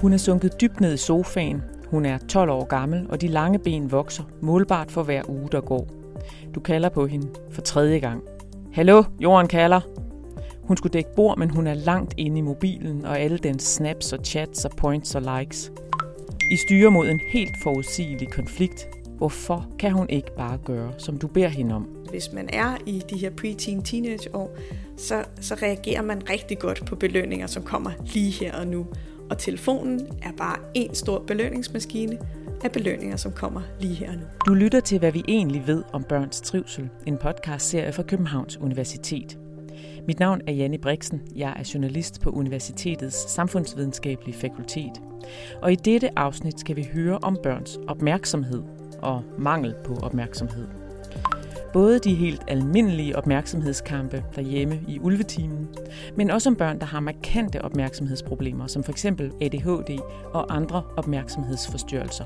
Hun 0.00 0.12
er 0.12 0.16
sunket 0.16 0.60
dybt 0.60 0.80
ned 0.80 0.94
i 0.94 0.96
sofaen. 0.96 1.62
Hun 1.86 2.04
er 2.04 2.18
12 2.18 2.50
år 2.50 2.64
gammel, 2.64 3.06
og 3.08 3.20
de 3.20 3.28
lange 3.28 3.58
ben 3.58 3.92
vokser 3.92 4.24
målbart 4.40 4.90
for 4.90 5.02
hver 5.02 5.22
uge, 5.28 5.48
der 5.52 5.60
går. 5.60 5.88
Du 6.54 6.60
kalder 6.60 6.88
på 6.88 7.06
hende 7.06 7.28
for 7.50 7.60
tredje 7.60 7.98
gang. 7.98 8.22
Hallo, 8.72 9.04
jorden 9.20 9.48
kalder. 9.48 9.80
Hun 10.62 10.76
skulle 10.76 10.92
dække 10.92 11.14
bord, 11.16 11.38
men 11.38 11.50
hun 11.50 11.66
er 11.66 11.74
langt 11.74 12.14
inde 12.16 12.38
i 12.38 12.40
mobilen 12.40 13.04
og 13.04 13.20
alle 13.20 13.38
dens 13.38 13.62
snaps 13.62 14.12
og 14.12 14.18
chats 14.24 14.64
og 14.64 14.70
points 14.70 15.14
og 15.14 15.22
likes. 15.22 15.72
I 16.50 16.56
styrer 16.56 16.90
mod 16.90 17.08
en 17.08 17.20
helt 17.32 17.56
forudsigelig 17.62 18.30
konflikt. 18.30 18.88
Hvorfor 19.16 19.66
kan 19.78 19.92
hun 19.92 20.08
ikke 20.08 20.36
bare 20.36 20.58
gøre, 20.64 20.92
som 20.98 21.18
du 21.18 21.26
beder 21.26 21.48
hende 21.48 21.74
om? 21.74 21.82
Hvis 22.10 22.32
man 22.32 22.48
er 22.52 22.76
i 22.86 23.02
de 23.10 23.18
her 23.18 23.30
preteen 23.30 23.82
teenage 23.82 24.34
år, 24.34 24.56
så, 24.96 25.24
så 25.40 25.54
reagerer 25.54 26.02
man 26.02 26.30
rigtig 26.30 26.58
godt 26.58 26.86
på 26.86 26.96
belønninger, 26.96 27.46
som 27.46 27.62
kommer 27.62 27.90
lige 28.14 28.30
her 28.30 28.54
og 28.54 28.66
nu. 28.66 28.86
Og 29.30 29.38
telefonen 29.38 30.08
er 30.22 30.32
bare 30.38 30.56
en 30.74 30.94
stor 30.94 31.18
belønningsmaskine 31.26 32.18
af 32.64 32.72
belønninger, 32.72 33.16
som 33.16 33.32
kommer 33.32 33.60
lige 33.80 33.94
her 33.94 34.08
og 34.10 34.16
nu. 34.16 34.22
Du 34.46 34.54
lytter 34.54 34.80
til, 34.80 34.98
hvad 34.98 35.12
vi 35.12 35.22
egentlig 35.28 35.66
ved 35.66 35.82
om 35.92 36.04
børns 36.04 36.40
trivsel, 36.40 36.88
en 37.06 37.18
podcast-serie 37.18 37.92
fra 37.92 38.02
Københavns 38.02 38.56
Universitet. 38.56 39.38
Mit 40.06 40.18
navn 40.18 40.40
er 40.46 40.52
Janne 40.52 40.78
Brixen. 40.78 41.22
Jeg 41.36 41.54
er 41.58 41.70
journalist 41.74 42.20
på 42.20 42.30
Universitetets 42.30 43.30
Samfundsvidenskabelige 43.30 44.38
Fakultet. 44.38 45.02
Og 45.62 45.72
i 45.72 45.74
dette 45.74 46.18
afsnit 46.18 46.60
skal 46.60 46.76
vi 46.76 46.88
høre 46.92 47.18
om 47.22 47.38
børns 47.42 47.78
opmærksomhed 47.88 48.62
og 49.02 49.22
mangel 49.38 49.74
på 49.84 49.96
opmærksomhed. 50.02 50.79
Både 51.72 51.98
de 51.98 52.14
helt 52.14 52.42
almindelige 52.48 53.16
opmærksomhedskampe 53.16 54.24
derhjemme 54.36 54.80
i 54.88 54.98
ulvetimen, 55.00 55.68
men 56.16 56.30
også 56.30 56.48
om 56.48 56.56
børn, 56.56 56.78
der 56.80 56.86
har 56.86 57.00
markante 57.00 57.62
opmærksomhedsproblemer, 57.62 58.66
som 58.66 58.84
f.eks. 58.84 59.04
ADHD 59.04 59.98
og 60.32 60.56
andre 60.56 60.82
opmærksomhedsforstyrrelser. 60.96 62.24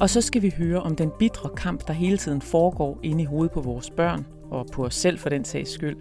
Og 0.00 0.10
så 0.10 0.20
skal 0.20 0.42
vi 0.42 0.54
høre 0.58 0.80
om 0.80 0.96
den 0.96 1.10
bitre 1.18 1.48
kamp, 1.56 1.86
der 1.86 1.92
hele 1.92 2.16
tiden 2.16 2.42
foregår 2.42 2.98
inde 3.02 3.22
i 3.22 3.26
hovedet 3.26 3.52
på 3.52 3.60
vores 3.60 3.90
børn, 3.90 4.26
og 4.50 4.66
på 4.72 4.84
os 4.84 4.94
selv 4.94 5.18
for 5.18 5.28
den 5.28 5.44
sags 5.44 5.70
skyld, 5.70 5.96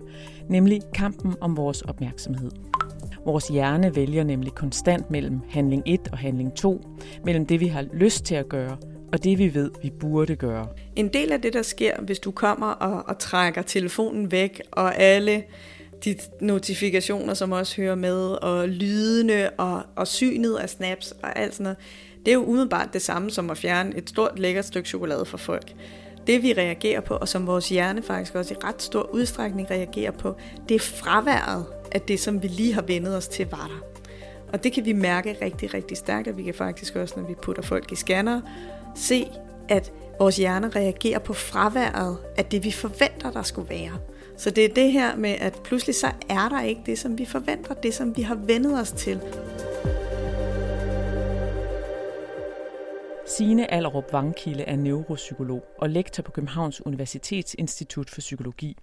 nemlig 0.50 0.82
kampen 0.94 1.36
om 1.42 1.58
vores 1.58 1.82
opmærksomhed. 1.82 2.52
Vores 3.26 3.48
hjerne 3.48 3.96
vælger 3.96 4.24
nemlig 4.24 4.54
konstant 4.54 5.12
mellem 5.12 5.40
handling 5.50 5.84
1 5.86 6.00
og 6.12 6.18
handling 6.18 6.54
2, 6.54 6.82
mellem 7.26 7.46
det 7.46 7.60
vi 7.60 7.68
har 7.68 7.86
lyst 7.94 8.26
til 8.26 8.36
at 8.36 8.50
gøre 8.50 8.78
og 9.14 9.24
det 9.24 9.38
vi 9.38 9.54
ved, 9.54 9.72
vi 9.82 9.90
burde 9.90 10.36
gøre. 10.36 10.68
En 10.96 11.08
del 11.08 11.32
af 11.32 11.42
det, 11.42 11.54
der 11.54 11.62
sker, 11.62 12.02
hvis 12.02 12.20
du 12.20 12.32
kommer 12.32 12.68
og, 12.68 13.04
og 13.08 13.18
trækker 13.18 13.62
telefonen 13.62 14.32
væk, 14.32 14.62
og 14.72 14.98
alle 14.98 15.44
de 16.06 16.16
notifikationer, 16.42 17.34
som 17.34 17.52
også 17.52 17.82
hører 17.82 17.96
med, 17.96 18.18
og 18.18 18.70
lydene 18.70 19.50
og, 19.50 19.84
og 19.96 20.08
synet 20.08 20.56
af 20.56 20.70
snaps 20.70 21.12
og 21.24 21.40
alt 21.40 21.54
sådan 21.54 21.64
noget, 21.64 21.78
det 22.26 22.32
er 22.32 22.36
jo 22.36 22.44
umiddelbart 22.44 22.94
det 22.94 23.02
samme 23.02 23.32
som 23.32 23.50
at 23.50 23.58
fjerne 23.58 23.98
et 23.98 24.10
stort 24.10 24.40
lækkert 24.40 24.66
stykke 24.66 24.90
chokolade 24.90 25.26
for 25.26 25.38
folk. 25.38 25.74
Det 26.28 26.44
vi 26.44 26.54
reagerer 26.54 27.02
på, 27.02 27.14
og 27.14 27.28
som 27.28 27.48
vores 27.48 27.70
hjerne 27.70 28.02
faktisk 28.02 28.36
også 28.36 28.54
i 28.54 28.58
ret 28.64 28.82
stor 28.82 29.10
udstrækning 29.14 29.72
reagerer 29.72 30.12
på, 30.12 30.36
det 30.70 30.76
er 30.76 30.80
fraværet 30.80 31.66
at 31.92 32.08
det, 32.08 32.20
som 32.20 32.44
vi 32.44 32.48
lige 32.48 32.74
har 32.74 32.82
vendet 32.82 33.18
os 33.18 33.28
til, 33.28 33.48
var 33.52 33.68
der. 33.68 34.02
Og 34.54 34.64
det 34.64 34.74
kan 34.74 34.86
vi 34.86 34.94
mærke 34.94 35.38
rigtig, 35.42 35.74
rigtig 35.74 35.98
stærkt, 35.98 36.28
og 36.28 36.38
vi 36.38 36.44
kan 36.44 36.54
faktisk 36.54 36.96
også, 36.96 37.20
når 37.20 37.28
vi 37.28 37.36
putter 37.42 37.62
folk 37.62 37.92
i 37.92 37.96
scanner, 37.96 38.42
se, 38.96 39.28
at 39.70 39.92
vores 40.20 40.38
hjerne 40.38 40.70
reagerer 40.70 41.20
på 41.20 41.34
fraværet 41.34 42.18
af 42.38 42.46
det, 42.46 42.64
vi 42.64 42.72
forventer, 42.72 43.32
der 43.32 43.44
skulle 43.44 43.70
være. 43.70 43.98
Så 44.38 44.50
det 44.50 44.66
er 44.66 44.74
det 44.74 44.92
her 44.92 45.16
med, 45.16 45.30
at 45.40 45.62
pludselig 45.64 45.96
så 45.96 46.12
er 46.30 46.50
der 46.50 46.62
ikke 46.62 46.82
det, 46.86 47.00
som 47.00 47.18
vi 47.18 47.26
forventer, 47.26 47.74
det 47.74 47.94
som 47.94 48.18
vi 48.18 48.22
har 48.22 48.36
vendet 48.36 48.80
os 48.82 48.92
til. 48.92 49.22
Sine 53.38 53.74
Allerup 53.74 54.14
Vangkilde 54.14 54.64
er 54.64 54.76
neuropsykolog 54.76 55.64
og 55.78 55.90
lektor 55.90 56.24
på 56.24 56.32
Københavns 56.32 56.86
Universitets 56.86 57.56
Institut 57.60 58.10
for 58.10 58.22
Psykologi. 58.22 58.78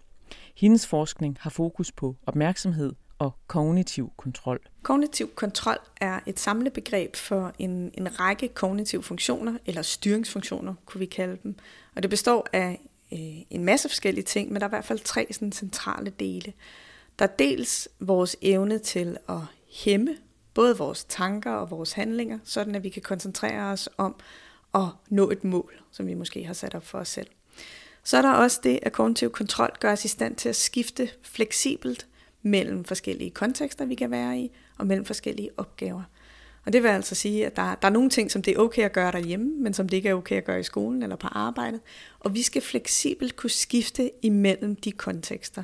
Hendes 0.56 0.86
forskning 0.86 1.36
har 1.40 1.50
fokus 1.50 1.92
på 1.92 2.16
opmærksomhed 2.26 2.92
og 3.18 3.32
kognitiv 3.46 4.12
kontrol. 4.16 4.60
Kognitiv 4.82 5.30
kontrol 5.34 5.78
er 6.00 6.20
et 6.26 6.40
samlebegreb 6.40 7.16
for 7.16 7.52
en, 7.58 7.90
en 7.94 8.20
række 8.20 8.48
kognitive 8.48 9.02
funktioner, 9.02 9.58
eller 9.66 9.82
styringsfunktioner 9.82 10.74
kunne 10.86 10.98
vi 10.98 11.06
kalde 11.06 11.38
dem. 11.42 11.56
Og 11.96 12.02
det 12.02 12.10
består 12.10 12.46
af 12.52 12.80
øh, 13.12 13.18
en 13.50 13.64
masse 13.64 13.88
forskellige 13.88 14.24
ting, 14.24 14.52
men 14.52 14.60
der 14.60 14.66
er 14.66 14.68
i 14.68 14.76
hvert 14.76 14.84
fald 14.84 14.98
tre 14.98 15.26
sådan, 15.30 15.52
centrale 15.52 16.10
dele. 16.10 16.52
Der 17.18 17.24
er 17.24 17.32
dels 17.38 17.88
vores 18.00 18.36
evne 18.42 18.78
til 18.78 19.16
at 19.28 19.40
hæmme 19.84 20.16
både 20.54 20.78
vores 20.78 21.04
tanker 21.04 21.52
og 21.52 21.70
vores 21.70 21.92
handlinger, 21.92 22.38
sådan 22.44 22.74
at 22.74 22.82
vi 22.82 22.88
kan 22.88 23.02
koncentrere 23.02 23.72
os 23.72 23.88
om 23.96 24.16
at 24.74 24.86
nå 25.08 25.30
et 25.30 25.44
mål, 25.44 25.82
som 25.90 26.06
vi 26.06 26.14
måske 26.14 26.44
har 26.44 26.54
sat 26.54 26.74
op 26.74 26.86
for 26.86 26.98
os 26.98 27.08
selv. 27.08 27.28
Så 28.04 28.16
er 28.16 28.22
der 28.22 28.32
også 28.32 28.60
det, 28.62 28.78
at 28.82 28.92
kognitiv 28.92 29.30
kontrol 29.30 29.70
gør 29.80 29.92
os 29.92 30.04
i 30.04 30.08
stand 30.08 30.36
til 30.36 30.48
at 30.48 30.56
skifte 30.56 31.10
fleksibelt 31.22 32.06
mellem 32.42 32.84
forskellige 32.84 33.30
kontekster, 33.30 33.84
vi 33.84 33.94
kan 33.94 34.10
være 34.10 34.38
i, 34.38 34.50
og 34.78 34.86
mellem 34.86 35.04
forskellige 35.04 35.50
opgaver. 35.56 36.02
Og 36.66 36.72
det 36.72 36.82
vil 36.82 36.88
altså 36.88 37.14
sige, 37.14 37.46
at 37.46 37.56
der, 37.56 37.74
der 37.74 37.88
er 37.88 37.92
nogle 37.92 38.10
ting, 38.10 38.30
som 38.30 38.42
det 38.42 38.54
er 38.54 38.58
okay 38.58 38.82
at 38.82 38.92
gøre 38.92 39.12
derhjemme, 39.12 39.62
men 39.62 39.74
som 39.74 39.88
det 39.88 39.96
ikke 39.96 40.08
er 40.08 40.14
okay 40.14 40.36
at 40.36 40.44
gøre 40.44 40.60
i 40.60 40.62
skolen 40.62 41.02
eller 41.02 41.16
på 41.16 41.26
arbejdet. 41.26 41.80
Og 42.20 42.34
vi 42.34 42.42
skal 42.42 42.62
fleksibelt 42.62 43.36
kunne 43.36 43.50
skifte 43.50 44.10
imellem 44.22 44.76
de 44.76 44.92
kontekster. 44.92 45.62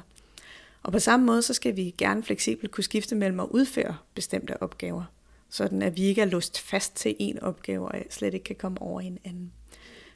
Og 0.83 0.93
på 0.93 0.99
samme 0.99 1.27
måde, 1.27 1.43
så 1.43 1.55
skal 1.55 1.77
vi 1.77 1.95
gerne 1.99 2.23
fleksibelt 2.23 2.73
kunne 2.73 2.85
skifte 2.85 3.15
mellem 3.15 3.41
at 3.41 3.49
udføre 3.51 3.97
bestemte 4.15 4.63
opgaver, 4.63 5.05
sådan 5.51 5.83
at 5.83 5.97
vi 5.97 6.03
ikke 6.03 6.21
er 6.21 6.27
låst 6.27 6.61
fast 6.61 6.97
til 6.97 7.17
en 7.19 7.43
opgave, 7.43 7.89
og 7.89 7.95
slet 8.11 8.35
ikke 8.35 8.45
kan 8.45 8.57
komme 8.57 8.83
over 8.83 9.01
i 9.01 9.07
en 9.07 9.19
anden. 9.25 9.53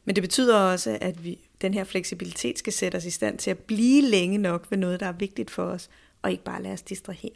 Men 0.08 0.14
det 0.14 0.22
betyder 0.22 0.56
også, 0.56 0.98
at 1.00 1.24
vi, 1.24 1.38
den 1.60 1.74
her 1.74 1.84
fleksibilitet 1.84 2.58
skal 2.58 2.72
sætte 2.72 2.96
os 2.96 3.04
i 3.04 3.10
stand 3.10 3.38
til 3.38 3.50
at 3.50 3.58
blive 3.58 4.02
længe 4.02 4.38
nok 4.38 4.66
ved 4.70 4.78
noget, 4.78 5.00
der 5.00 5.06
er 5.06 5.12
vigtigt 5.12 5.50
for 5.50 5.62
os, 5.62 5.90
og 6.22 6.30
ikke 6.30 6.44
bare 6.44 6.62
lade 6.62 6.72
os 6.72 6.82
distrahere. 6.82 7.30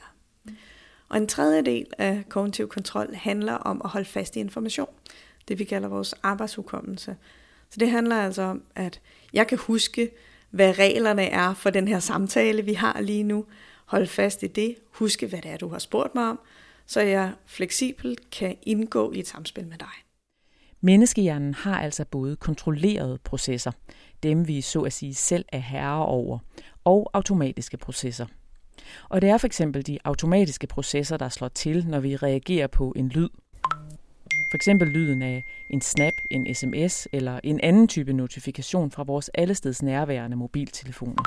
Og 1.08 1.16
en 1.16 1.26
tredje 1.26 1.62
del 1.62 1.86
af 1.98 2.22
kognitiv 2.28 2.68
kontrol 2.68 3.14
handler 3.14 3.52
om 3.52 3.80
at 3.84 3.90
holde 3.90 4.04
fast 4.04 4.36
i 4.36 4.40
information. 4.40 4.88
Det 5.48 5.58
vi 5.58 5.64
kalder 5.64 5.88
vores 5.88 6.14
arbejdshukommelse. 6.22 7.16
Så 7.70 7.76
det 7.80 7.90
handler 7.90 8.16
altså 8.16 8.42
om, 8.42 8.62
at 8.74 9.00
jeg 9.32 9.46
kan 9.46 9.58
huske, 9.58 10.10
hvad 10.50 10.78
reglerne 10.78 11.24
er 11.24 11.54
for 11.54 11.70
den 11.70 11.88
her 11.88 11.98
samtale, 11.98 12.62
vi 12.62 12.72
har 12.72 13.00
lige 13.00 13.22
nu. 13.22 13.44
Hold 13.84 14.06
fast 14.06 14.42
i 14.42 14.46
det. 14.46 14.76
Huske, 14.90 15.26
hvad 15.26 15.42
det 15.42 15.50
er, 15.50 15.56
du 15.56 15.68
har 15.68 15.78
spurgt 15.78 16.14
mig 16.14 16.28
om, 16.30 16.40
så 16.86 17.00
jeg 17.00 17.32
fleksibelt 17.46 18.30
kan 18.30 18.56
indgå 18.62 19.12
i 19.12 19.18
et 19.18 19.28
samspil 19.28 19.66
med 19.66 19.78
dig. 19.78 20.01
Menneskehjernen 20.84 21.54
har 21.54 21.80
altså 21.80 22.04
både 22.04 22.36
kontrollerede 22.36 23.18
processer, 23.24 23.72
dem 24.22 24.48
vi 24.48 24.60
så 24.60 24.80
at 24.80 24.92
sige 24.92 25.14
selv 25.14 25.44
er 25.52 25.58
herre 25.58 26.06
over, 26.06 26.38
og 26.84 27.10
automatiske 27.12 27.76
processer. 27.76 28.26
Og 29.08 29.22
det 29.22 29.30
er 29.30 29.38
for 29.38 29.46
eksempel 29.46 29.86
de 29.86 29.98
automatiske 30.04 30.66
processer, 30.66 31.16
der 31.16 31.28
slår 31.28 31.48
til, 31.48 31.86
når 31.86 32.00
vi 32.00 32.16
reagerer 32.16 32.66
på 32.66 32.92
en 32.96 33.08
lyd. 33.08 33.28
For 34.50 34.56
eksempel 34.56 34.88
lyden 34.88 35.22
af 35.22 35.44
en 35.70 35.80
snap, 35.80 36.12
en 36.30 36.54
sms 36.54 37.08
eller 37.12 37.40
en 37.44 37.60
anden 37.60 37.88
type 37.88 38.12
notifikation 38.12 38.90
fra 38.90 39.02
vores 39.02 39.28
allesteds 39.28 39.82
nærværende 39.82 40.36
mobiltelefoner. 40.36 41.22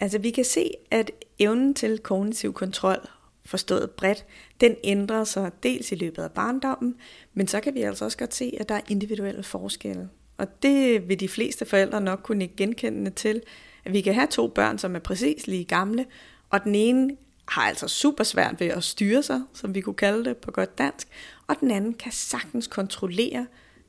Altså 0.00 0.18
vi 0.18 0.30
kan 0.30 0.44
se, 0.44 0.70
at 0.90 1.10
evnen 1.38 1.74
til 1.74 1.98
kognitiv 1.98 2.52
kontrol, 2.52 3.08
forstået 3.44 3.90
bredt, 3.90 4.24
den 4.60 4.76
ændrer 4.84 5.24
sig 5.24 5.50
dels 5.62 5.92
i 5.92 5.94
løbet 5.94 6.22
af 6.22 6.30
barndommen, 6.30 6.94
men 7.34 7.48
så 7.48 7.60
kan 7.60 7.74
vi 7.74 7.82
altså 7.82 8.04
også 8.04 8.18
godt 8.18 8.34
se, 8.34 8.56
at 8.60 8.68
der 8.68 8.74
er 8.74 8.80
individuelle 8.88 9.42
forskelle. 9.42 10.08
Og 10.38 10.62
det 10.62 11.08
vil 11.08 11.20
de 11.20 11.28
fleste 11.28 11.64
forældre 11.64 12.00
nok 12.00 12.20
kunne 12.22 12.48
genkende 12.48 13.10
til, 13.10 13.42
at 13.84 13.92
vi 13.92 14.00
kan 14.00 14.14
have 14.14 14.26
to 14.26 14.48
børn, 14.48 14.78
som 14.78 14.94
er 14.94 14.98
præcis 14.98 15.46
lige 15.46 15.64
gamle, 15.64 16.06
og 16.50 16.64
den 16.64 16.74
ene 16.74 17.16
har 17.48 17.62
altså 17.62 17.88
super 17.88 18.24
svært 18.24 18.60
ved 18.60 18.66
at 18.66 18.84
styre 18.84 19.22
sig, 19.22 19.42
som 19.54 19.74
vi 19.74 19.80
kunne 19.80 19.94
kalde 19.94 20.24
det 20.24 20.36
på 20.36 20.50
godt 20.50 20.78
dansk, 20.78 21.08
og 21.46 21.56
den 21.60 21.70
anden 21.70 21.94
kan 21.94 22.12
sagtens 22.12 22.66
kontrollere 22.66 23.46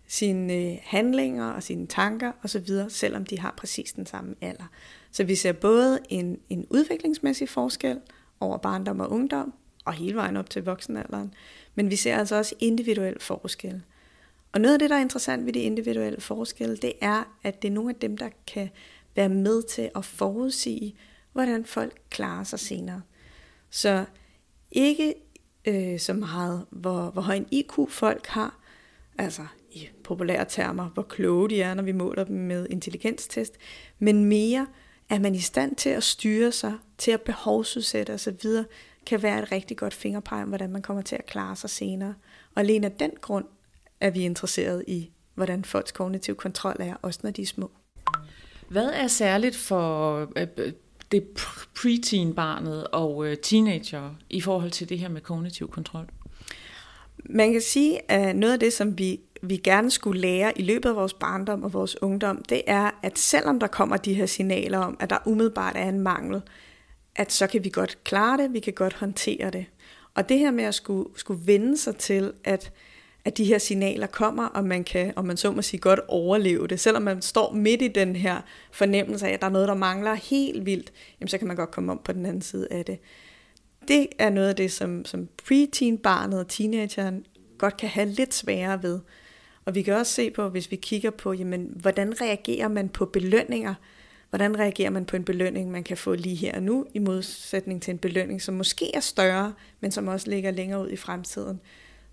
sine 0.07 0.53
øh, 0.53 0.77
handlinger 0.81 1.51
og 1.51 1.63
sine 1.63 1.88
tanker 1.88 2.31
osv., 2.44 2.68
selvom 2.89 3.25
de 3.25 3.39
har 3.39 3.53
præcis 3.57 3.94
den 3.94 4.06
samme 4.06 4.36
alder. 4.42 4.69
Så 5.12 5.24
vi 5.24 5.36
ser 5.36 5.51
både 5.51 6.00
en, 6.09 6.39
en 6.50 6.65
udviklingsmæssig 6.69 7.50
forskel 7.50 8.00
over 8.41 8.57
barndom 8.57 8.99
og 8.99 9.11
ungdom, 9.11 9.53
og 9.85 9.93
hele 9.93 10.15
vejen 10.15 10.38
op 10.38 10.49
til 10.49 10.63
voksenalderen, 10.63 11.33
men 11.75 11.89
vi 11.89 11.95
ser 11.95 12.17
altså 12.17 12.35
også 12.35 12.55
individuel 12.59 13.19
forskel. 13.19 13.81
Og 14.51 14.61
noget 14.61 14.73
af 14.73 14.79
det, 14.79 14.89
der 14.89 14.95
er 14.95 15.01
interessant 15.01 15.45
ved 15.45 15.53
de 15.53 15.59
individuelle 15.59 16.21
forskelle, 16.21 16.77
det 16.77 16.93
er, 17.01 17.38
at 17.43 17.61
det 17.61 17.67
er 17.67 17.71
nogle 17.71 17.89
af 17.89 17.95
dem, 17.95 18.17
der 18.17 18.29
kan 18.47 18.69
være 19.15 19.29
med 19.29 19.63
til 19.63 19.89
at 19.95 20.05
forudsige, 20.05 20.95
hvordan 21.33 21.65
folk 21.65 22.01
klarer 22.09 22.43
sig 22.43 22.59
senere. 22.59 23.01
Så 23.69 24.05
ikke 24.71 25.15
øh, 25.65 25.99
så 25.99 26.13
meget, 26.13 26.65
hvor, 26.69 27.09
hvor 27.09 27.21
høj 27.21 27.35
en 27.35 27.47
IQ 27.51 27.71
folk 27.89 28.27
har, 28.27 28.59
altså 29.17 29.45
i 29.71 29.89
populære 30.03 30.45
termer, 30.45 30.89
hvor 30.89 31.03
kloge 31.03 31.49
de 31.49 31.61
er, 31.61 31.73
når 31.73 31.83
vi 31.83 31.91
måler 31.91 32.23
dem 32.23 32.35
med 32.35 32.67
intelligenstest, 32.69 33.57
men 33.99 34.25
mere, 34.25 34.67
er 35.12 35.19
man 35.19 35.36
i 35.36 35.40
stand 35.40 35.75
til 35.75 35.90
at 35.90 36.04
styre 36.04 36.52
sig, 36.52 36.74
til 36.98 37.12
at 37.12 37.22
behovsudsætte 37.22 38.13
osv., 38.13 38.40
kan 39.06 39.24
være 39.24 39.44
et 39.44 39.52
rigtig 39.52 39.78
godt 39.78 39.94
fingerpege 39.94 40.44
om, 40.44 40.50
hvordan 40.50 40.72
man 40.72 40.81
kommer 40.81 41.04
til 41.04 41.16
at 41.16 41.25
klare 41.25 41.56
sig 41.56 41.69
senere. 41.69 42.16
Og 42.56 42.62
alene 42.62 42.88
af 42.88 42.92
den 42.92 43.12
grund 43.22 43.46
er 44.00 44.10
vi 44.10 44.22
interesseret 44.22 44.84
i, 44.88 45.12
hvordan 45.36 45.66
folks 45.66 45.92
kognitiv 45.92 46.36
kontrol 46.36 46.75
er, 46.80 46.96
også 47.02 47.19
når 47.24 47.31
de 47.31 47.42
er 47.42 47.46
små. 47.46 47.72
Hvad 48.69 48.90
er 48.90 49.08
særligt 49.08 49.56
for 49.56 50.19
øh, 50.36 50.74
det 51.12 51.28
preteen-barnet 51.75 52.88
og 52.88 53.28
øh, 53.28 53.38
teenager 53.38 54.16
i 54.30 54.42
forhold 54.42 54.72
til 54.72 54.90
det 54.90 55.00
her 55.00 55.10
med 55.10 55.22
kognitiv 55.22 55.69
kontrol? 55.72 56.10
Man 57.25 57.52
kan 57.52 57.62
sige, 57.62 58.12
at 58.12 58.36
noget 58.36 58.54
af 58.54 58.60
det, 58.60 58.74
som 58.74 58.98
vi, 58.98 59.19
vi 59.41 59.57
gerne 59.57 59.91
skulle 59.91 60.21
lære 60.21 60.59
i 60.59 60.61
løbet 60.61 60.89
af 60.89 60.95
vores 60.95 61.13
barndom 61.13 61.63
og 61.63 61.73
vores 61.73 62.01
ungdom, 62.01 62.43
det 62.49 62.61
er, 62.67 62.91
at 63.03 63.19
selvom 63.19 63.59
der 63.59 63.67
kommer 63.67 63.97
de 63.97 64.13
her 64.13 64.25
signaler 64.25 64.77
om, 64.77 64.97
at 64.99 65.09
der 65.09 65.17
umiddelbart 65.25 65.75
er 65.75 65.89
en 65.89 65.99
mangel, 65.99 66.41
at 67.15 67.31
så 67.31 67.47
kan 67.47 67.63
vi 67.63 67.69
godt 67.69 68.03
klare 68.03 68.38
det, 68.38 68.53
vi 68.53 68.59
kan 68.59 68.73
godt 68.73 68.93
håndtere 68.93 69.49
det. 69.49 69.65
Og 70.15 70.29
det 70.29 70.39
her 70.39 70.51
med 70.51 70.63
at 70.63 70.75
skulle, 70.75 71.09
skulle 71.15 71.47
vende 71.47 71.77
sig 71.77 71.95
til, 71.95 72.33
at, 72.43 72.71
at 73.25 73.38
de 73.38 73.45
her 73.45 73.57
signaler 73.57 74.07
kommer, 74.07 74.45
og 74.45 74.65
man 74.65 74.83
kan, 74.83 75.13
og 75.15 75.25
man 75.25 75.38
så 75.38 75.51
må 75.51 75.61
sige, 75.61 75.79
godt 75.79 75.99
overleve 76.07 76.67
det. 76.67 76.79
Selvom 76.79 77.03
man 77.03 77.21
står 77.21 77.53
midt 77.53 77.81
i 77.81 77.88
den 77.88 78.15
her 78.15 78.41
fornemmelse 78.71 79.27
af, 79.27 79.33
at 79.33 79.41
der 79.41 79.47
er 79.47 79.51
noget, 79.51 79.67
der 79.67 79.73
mangler 79.73 80.13
helt 80.13 80.65
vildt, 80.65 80.93
jamen 81.19 81.27
så 81.27 81.38
kan 81.38 81.47
man 81.47 81.55
godt 81.55 81.71
komme 81.71 81.91
om 81.91 82.01
på 82.03 82.11
den 82.11 82.25
anden 82.25 82.41
side 82.41 82.67
af 82.71 82.85
det. 82.85 82.99
Det 83.88 84.07
er 84.19 84.29
noget 84.29 84.49
af 84.49 84.55
det, 84.55 84.71
som, 84.71 85.05
som 85.05 85.27
preteen-barnet 85.47 86.39
og 86.39 86.47
teenageren 86.47 87.25
godt 87.57 87.77
kan 87.77 87.89
have 87.89 88.07
lidt 88.07 88.33
sværere 88.33 88.83
ved. 88.83 88.99
Og 89.66 89.75
vi 89.75 89.81
kan 89.81 89.94
også 89.94 90.13
se 90.13 90.31
på, 90.31 90.50
hvis 90.50 90.72
vi 90.72 90.75
kigger 90.75 91.10
på, 91.10 91.34
jamen, 91.34 91.72
hvordan 91.75 92.22
reagerer 92.22 92.68
man 92.68 92.90
på 92.90 93.06
belønninger, 93.06 93.74
Hvordan 94.31 94.60
reagerer 94.60 94.90
man 94.90 95.06
på 95.06 95.16
en 95.16 95.24
belønning, 95.24 95.72
man 95.72 95.84
kan 95.84 95.98
få 95.98 96.13
lige 96.13 96.36
her 96.36 96.56
og 96.56 96.63
nu, 96.63 96.86
i 96.94 97.00
modsætning 97.00 97.81
til 97.81 97.92
en 97.92 97.98
belønning, 97.98 98.42
som 98.42 98.54
måske 98.54 98.96
er 98.96 99.00
større, 99.00 99.54
men 99.80 99.92
som 99.92 100.08
også 100.08 100.30
ligger 100.30 100.52
længere 100.52 100.81
ud 100.81 100.90
i 100.90 100.96
fremtiden. 100.96 101.60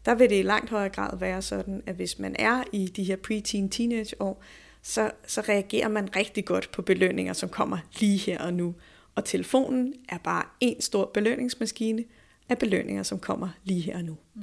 Der 0.05 0.15
vil 0.15 0.31
det 0.31 0.39
i 0.39 0.43
langt 0.43 0.71
højere 0.71 0.89
grad 0.89 1.19
være 1.19 1.43
sådan, 1.43 1.83
at 1.87 1.95
hvis 1.95 2.19
man 2.19 2.37
er 2.39 2.65
i 2.73 2.87
de 2.87 3.05
her 3.05 3.17
preteen 3.17 3.69
teenage 3.71 4.23
år, 4.23 4.43
så, 4.83 5.11
så 5.27 5.41
reagerer 5.41 5.89
man 5.89 6.17
rigtig 6.17 6.45
godt 6.45 6.71
på 6.73 6.83
belønninger, 6.83 7.33
som 7.33 7.49
kommer 7.49 7.79
lige 8.01 8.19
her 8.19 8.39
og 8.43 8.55
nu. 8.55 8.75
Og 9.15 9.25
telefonen 9.25 9.95
er 10.09 10.19
bare 10.19 10.45
en 10.61 10.81
stor 10.81 11.11
belønningsmaskine 11.15 12.05
af 12.49 12.59
belønninger, 12.59 13.03
som 13.03 13.19
kommer 13.19 13.49
lige 13.65 13.81
her 13.81 13.97
og 13.97 14.05
nu. 14.05 14.17
Mm. 14.35 14.43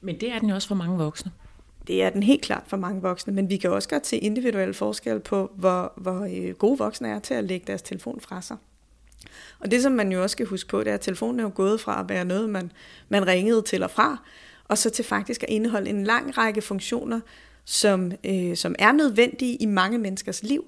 Men 0.00 0.20
det 0.20 0.32
er 0.32 0.38
den 0.38 0.48
jo 0.48 0.54
også 0.54 0.68
for 0.68 0.74
mange 0.74 0.98
voksne. 0.98 1.32
Det 1.86 2.02
er 2.02 2.10
den 2.10 2.22
helt 2.22 2.42
klart 2.42 2.62
for 2.66 2.76
mange 2.76 3.02
voksne, 3.02 3.32
men 3.32 3.50
vi 3.50 3.56
kan 3.56 3.70
også 3.70 3.88
godt 3.88 4.06
se 4.06 4.16
individuelle 4.16 4.74
forskelle 4.74 5.20
på, 5.20 5.50
hvor, 5.54 5.92
hvor 5.96 6.28
øh, 6.32 6.54
gode 6.54 6.78
voksne 6.78 7.08
er 7.08 7.18
til 7.18 7.34
at 7.34 7.44
lægge 7.44 7.66
deres 7.66 7.82
telefon 7.82 8.20
fra 8.20 8.42
sig. 8.42 8.56
Og 9.58 9.70
det, 9.70 9.82
som 9.82 9.92
man 9.92 10.12
jo 10.12 10.22
også 10.22 10.32
skal 10.32 10.46
huske 10.46 10.68
på, 10.68 10.80
det 10.80 10.90
er, 10.90 10.94
at 10.94 11.00
telefonen 11.00 11.40
er 11.40 11.44
jo 11.44 11.52
gået 11.54 11.80
fra 11.80 12.00
at 12.00 12.08
være 12.08 12.24
noget, 12.24 12.50
man, 12.50 12.72
man 13.08 13.26
ringede 13.26 13.62
til 13.62 13.82
og 13.82 13.90
fra, 13.90 14.22
og 14.64 14.78
så 14.78 14.90
til 14.90 15.04
faktisk 15.04 15.42
at 15.42 15.48
indeholde 15.48 15.90
en 15.90 16.04
lang 16.04 16.38
række 16.38 16.62
funktioner, 16.62 17.20
som, 17.64 18.12
øh, 18.24 18.56
som 18.56 18.74
er 18.78 18.92
nødvendige 18.92 19.56
i 19.56 19.66
mange 19.66 19.98
menneskers 19.98 20.42
liv, 20.42 20.64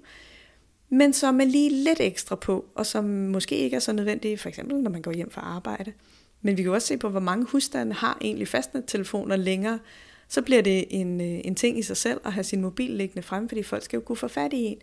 men 0.88 1.12
som 1.12 1.40
er 1.40 1.44
lige 1.44 1.70
lidt 1.70 2.00
ekstra 2.00 2.36
på, 2.36 2.64
og 2.74 2.86
som 2.86 3.04
måske 3.04 3.56
ikke 3.56 3.76
er 3.76 3.80
så 3.80 3.92
nødvendige, 3.92 4.38
for 4.38 4.48
eksempel 4.48 4.76
når 4.76 4.90
man 4.90 5.02
går 5.02 5.12
hjem 5.12 5.30
fra 5.30 5.40
arbejde. 5.40 5.92
Men 6.42 6.56
vi 6.56 6.62
kan 6.62 6.72
også 6.72 6.88
se 6.88 6.96
på, 6.96 7.08
hvor 7.08 7.20
mange 7.20 7.44
husstande 7.44 7.92
har 7.92 8.18
egentlig 8.20 8.48
fastnettelefoner 8.48 9.36
længere, 9.36 9.78
så 10.28 10.42
bliver 10.42 10.62
det 10.62 10.84
en, 10.90 11.20
øh, 11.20 11.40
en 11.44 11.54
ting 11.54 11.78
i 11.78 11.82
sig 11.82 11.96
selv 11.96 12.20
at 12.24 12.32
have 12.32 12.44
sin 12.44 12.60
mobil 12.60 12.90
liggende 12.90 13.22
frem, 13.22 13.48
fordi 13.48 13.62
folk 13.62 13.82
skal 13.82 13.96
jo 13.96 14.02
kunne 14.02 14.16
få 14.16 14.28
fat 14.28 14.52
i 14.52 14.64
en. 14.64 14.78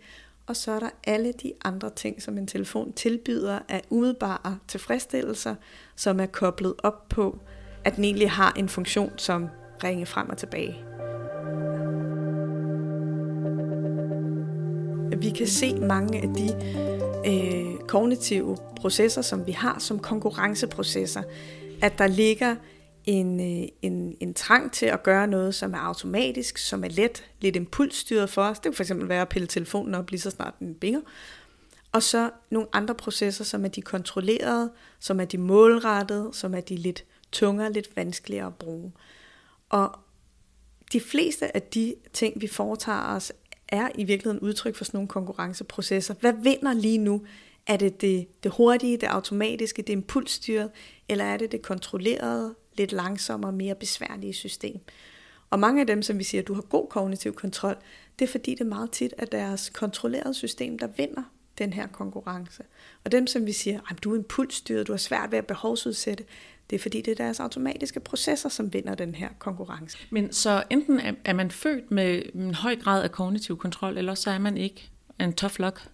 Og 0.48 0.56
så 0.56 0.72
er 0.72 0.80
der 0.80 0.90
alle 1.04 1.34
de 1.44 1.54
andre 1.64 1.90
ting, 1.90 2.22
som 2.22 2.38
en 2.38 2.48
telefon 2.48 2.94
tilbyder 2.94 3.60
af 3.70 3.82
umiddelbare 3.90 4.58
tilfredsstillelser, 4.68 5.56
som 5.96 6.20
er 6.20 6.26
koblet 6.26 6.74
op 6.84 7.10
på, 7.10 7.40
at 7.86 7.96
den 7.96 8.04
egentlig 8.04 8.32
har 8.32 8.54
en 8.58 8.70
funktion 8.70 9.12
som 9.18 9.48
ringe 9.84 10.06
frem 10.06 10.30
og 10.30 10.38
tilbage. 10.38 10.76
Vi 15.18 15.30
kan 15.30 15.48
se 15.48 15.76
mange 15.76 16.22
af 16.22 16.28
de 16.28 16.50
øh, 17.28 17.80
kognitive 17.88 18.58
processer, 18.76 19.22
som 19.22 19.48
vi 19.48 19.52
har 19.52 19.80
som 19.80 20.00
konkurrenceprocesser, 20.00 21.24
at 21.82 21.98
der 21.98 22.08
ligger 22.08 22.56
en, 23.06 23.40
øh, 23.40 23.68
en, 23.82 24.18
en 24.20 24.34
trang 24.34 24.72
til 24.72 24.86
at 24.86 25.04
gøre 25.04 25.28
noget, 25.28 25.56
som 25.56 25.74
er 25.74 25.78
automatisk, 25.78 26.58
som 26.58 26.84
er 26.84 26.90
let, 26.90 27.26
lidt 27.42 27.56
impulsstyret 27.56 28.30
for 28.30 28.44
os. 28.44 28.60
Det 28.60 28.76
kan 28.76 28.86
fx 28.86 28.92
være 28.96 29.22
at 29.22 29.30
pille 29.30 29.48
telefonen 29.48 29.96
op 29.96 30.10
lige 30.10 30.22
så 30.22 30.30
snart 30.30 30.54
den 30.60 30.76
binger. 30.76 31.02
Og 31.92 32.04
så 32.04 32.30
nogle 32.50 32.68
andre 32.74 32.96
processer, 32.96 33.44
som 33.44 33.66
er 33.66 33.70
de 33.70 33.82
kontrollerede, 33.82 34.72
som 35.00 35.20
er 35.20 35.26
de 35.26 35.38
målrettede, 35.38 36.30
som 36.34 36.56
er 36.56 36.62
de 36.62 36.76
lidt 36.76 37.06
tungere, 37.32 37.72
lidt 37.72 37.96
vanskeligere 37.96 38.48
at 38.48 38.56
bruge. 38.56 38.92
Og 39.70 40.00
de 40.94 41.00
fleste 41.00 41.56
af 41.56 41.62
de 41.62 41.96
ting, 42.14 42.42
vi 42.42 42.48
foretager 42.48 43.16
os, 43.16 43.34
er 43.68 43.90
i 43.96 44.04
virkeligheden 44.04 44.40
udtryk 44.40 44.76
for 44.76 44.86
sådan 44.86 44.98
nogle 44.98 45.08
konkurrenceprocesser. 45.08 46.14
Hvad 46.14 46.34
vinder 46.34 46.74
lige 46.74 46.98
nu? 46.98 47.22
Er 47.68 47.78
det 47.78 48.02
det, 48.02 48.44
det 48.44 48.52
hurtige, 48.52 48.98
det 48.98 49.08
automatiske, 49.08 49.82
det 49.82 49.94
impulsstyret, 49.94 50.72
eller 51.10 51.26
er 51.26 51.38
det 51.38 51.52
det 51.52 51.62
kontrollerede, 51.62 52.56
lidt 52.78 52.92
langsommere, 52.92 53.52
mere 53.52 53.76
besværlige 53.76 54.34
system. 54.34 54.80
Og 55.50 55.60
mange 55.60 55.82
af 55.82 55.88
dem, 55.88 56.02
som 56.02 56.20
vi 56.20 56.24
siger, 56.24 56.42
at 56.42 56.48
du 56.48 56.54
har 56.54 56.62
god 56.62 56.88
kognitiv 56.90 57.34
kontrol, 57.34 57.76
det 58.20 58.26
er 58.26 58.32
fordi, 58.32 58.52
det 58.52 58.62
er 58.62 58.66
meget 58.66 58.92
tit 58.92 59.14
er 59.18 59.26
deres 59.26 59.70
kontrollerede 59.70 60.34
system, 60.34 60.80
der 60.80 60.88
vinder 60.88 61.24
den 61.58 61.74
her 61.74 61.88
konkurrence. 61.88 62.64
Og 63.04 63.12
dem, 63.12 63.28
som 63.28 63.46
vi 63.46 63.52
siger, 63.52 63.80
at 63.90 64.04
du 64.04 64.12
er 64.12 64.16
impulsstyret, 64.16 64.88
du 64.88 64.94
har 64.94 64.98
svært 64.98 65.32
ved 65.32 65.38
at 65.38 65.48
behovsudsætte, 65.48 66.26
det 66.70 66.76
er 66.76 66.80
fordi, 66.80 67.02
det 67.02 67.12
er 67.12 67.16
deres 67.16 67.40
automatiske 67.40 68.00
processer, 68.00 68.50
som 68.50 68.74
vinder 68.74 68.96
den 68.96 69.16
her 69.16 69.30
konkurrence. 69.40 69.98
Men 70.10 70.34
så 70.34 70.64
enten 70.70 71.02
er 71.26 71.34
man 71.34 71.52
født 71.52 71.92
med 71.92 72.22
en 72.34 72.54
høj 72.54 72.76
grad 72.76 73.04
af 73.04 73.12
kognitiv 73.12 73.58
kontrol, 73.58 73.98
eller 73.98 74.16
så 74.16 74.30
er 74.30 74.40
man 74.40 74.58
ikke 74.58 74.90
en 75.20 75.34
tough 75.34 75.60
luck? 75.60 75.90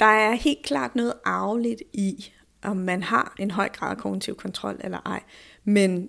Der 0.00 0.06
er 0.06 0.34
helt 0.34 0.62
klart 0.62 0.96
noget 0.96 1.12
arveligt 1.24 1.82
i, 1.92 2.32
om 2.62 2.76
man 2.76 3.02
har 3.02 3.34
en 3.38 3.50
høj 3.50 3.68
grad 3.68 3.90
af 3.90 3.96
kognitiv 3.96 4.36
kontrol 4.36 4.80
eller 4.84 4.98
ej. 5.06 5.22
Men 5.64 6.08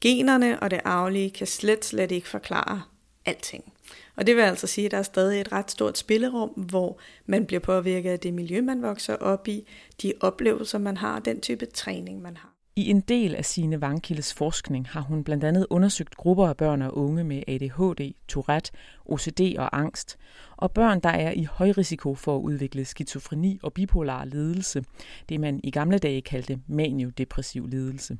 generne 0.00 0.60
og 0.60 0.70
det 0.70 0.80
arvelige 0.84 1.30
kan 1.30 1.46
slet, 1.46 1.84
slet 1.84 2.12
ikke 2.12 2.28
forklare 2.28 2.82
alting. 3.26 3.72
Og 4.16 4.26
det 4.26 4.36
vil 4.36 4.42
altså 4.42 4.66
sige, 4.66 4.84
at 4.84 4.90
der 4.90 4.98
er 4.98 5.02
stadig 5.02 5.40
et 5.40 5.52
ret 5.52 5.70
stort 5.70 5.98
spillerum, 5.98 6.48
hvor 6.48 6.98
man 7.26 7.46
bliver 7.46 7.60
påvirket 7.60 8.10
af 8.10 8.20
det 8.20 8.34
miljø, 8.34 8.60
man 8.60 8.82
vokser 8.82 9.16
op 9.16 9.48
i, 9.48 9.68
de 10.02 10.12
oplevelser, 10.20 10.78
man 10.78 10.96
har, 10.96 11.18
den 11.18 11.40
type 11.40 11.66
træning, 11.66 12.22
man 12.22 12.36
har. 12.36 12.49
I 12.80 12.90
en 12.90 13.00
del 13.00 13.34
af 13.34 13.44
sine 13.44 13.80
Vangkildes 13.80 14.34
forskning 14.34 14.88
har 14.88 15.00
hun 15.00 15.24
blandt 15.24 15.44
andet 15.44 15.66
undersøgt 15.70 16.16
grupper 16.16 16.48
af 16.48 16.56
børn 16.56 16.82
og 16.82 16.96
unge 16.96 17.24
med 17.24 17.42
ADHD, 17.48 18.14
Tourette, 18.28 18.72
OCD 19.04 19.40
og 19.58 19.78
angst, 19.78 20.18
og 20.56 20.72
børn, 20.72 21.00
der 21.00 21.08
er 21.08 21.32
i 21.32 21.44
høj 21.44 21.70
risiko 21.70 22.14
for 22.14 22.36
at 22.36 22.40
udvikle 22.40 22.84
skizofreni 22.84 23.60
og 23.62 23.72
bipolar 23.72 24.24
lidelse, 24.24 24.84
det 25.28 25.40
man 25.40 25.60
i 25.64 25.70
gamle 25.70 25.98
dage 25.98 26.22
kaldte 26.22 26.60
maniodepressiv 26.66 27.66
lidelse. 27.66 28.18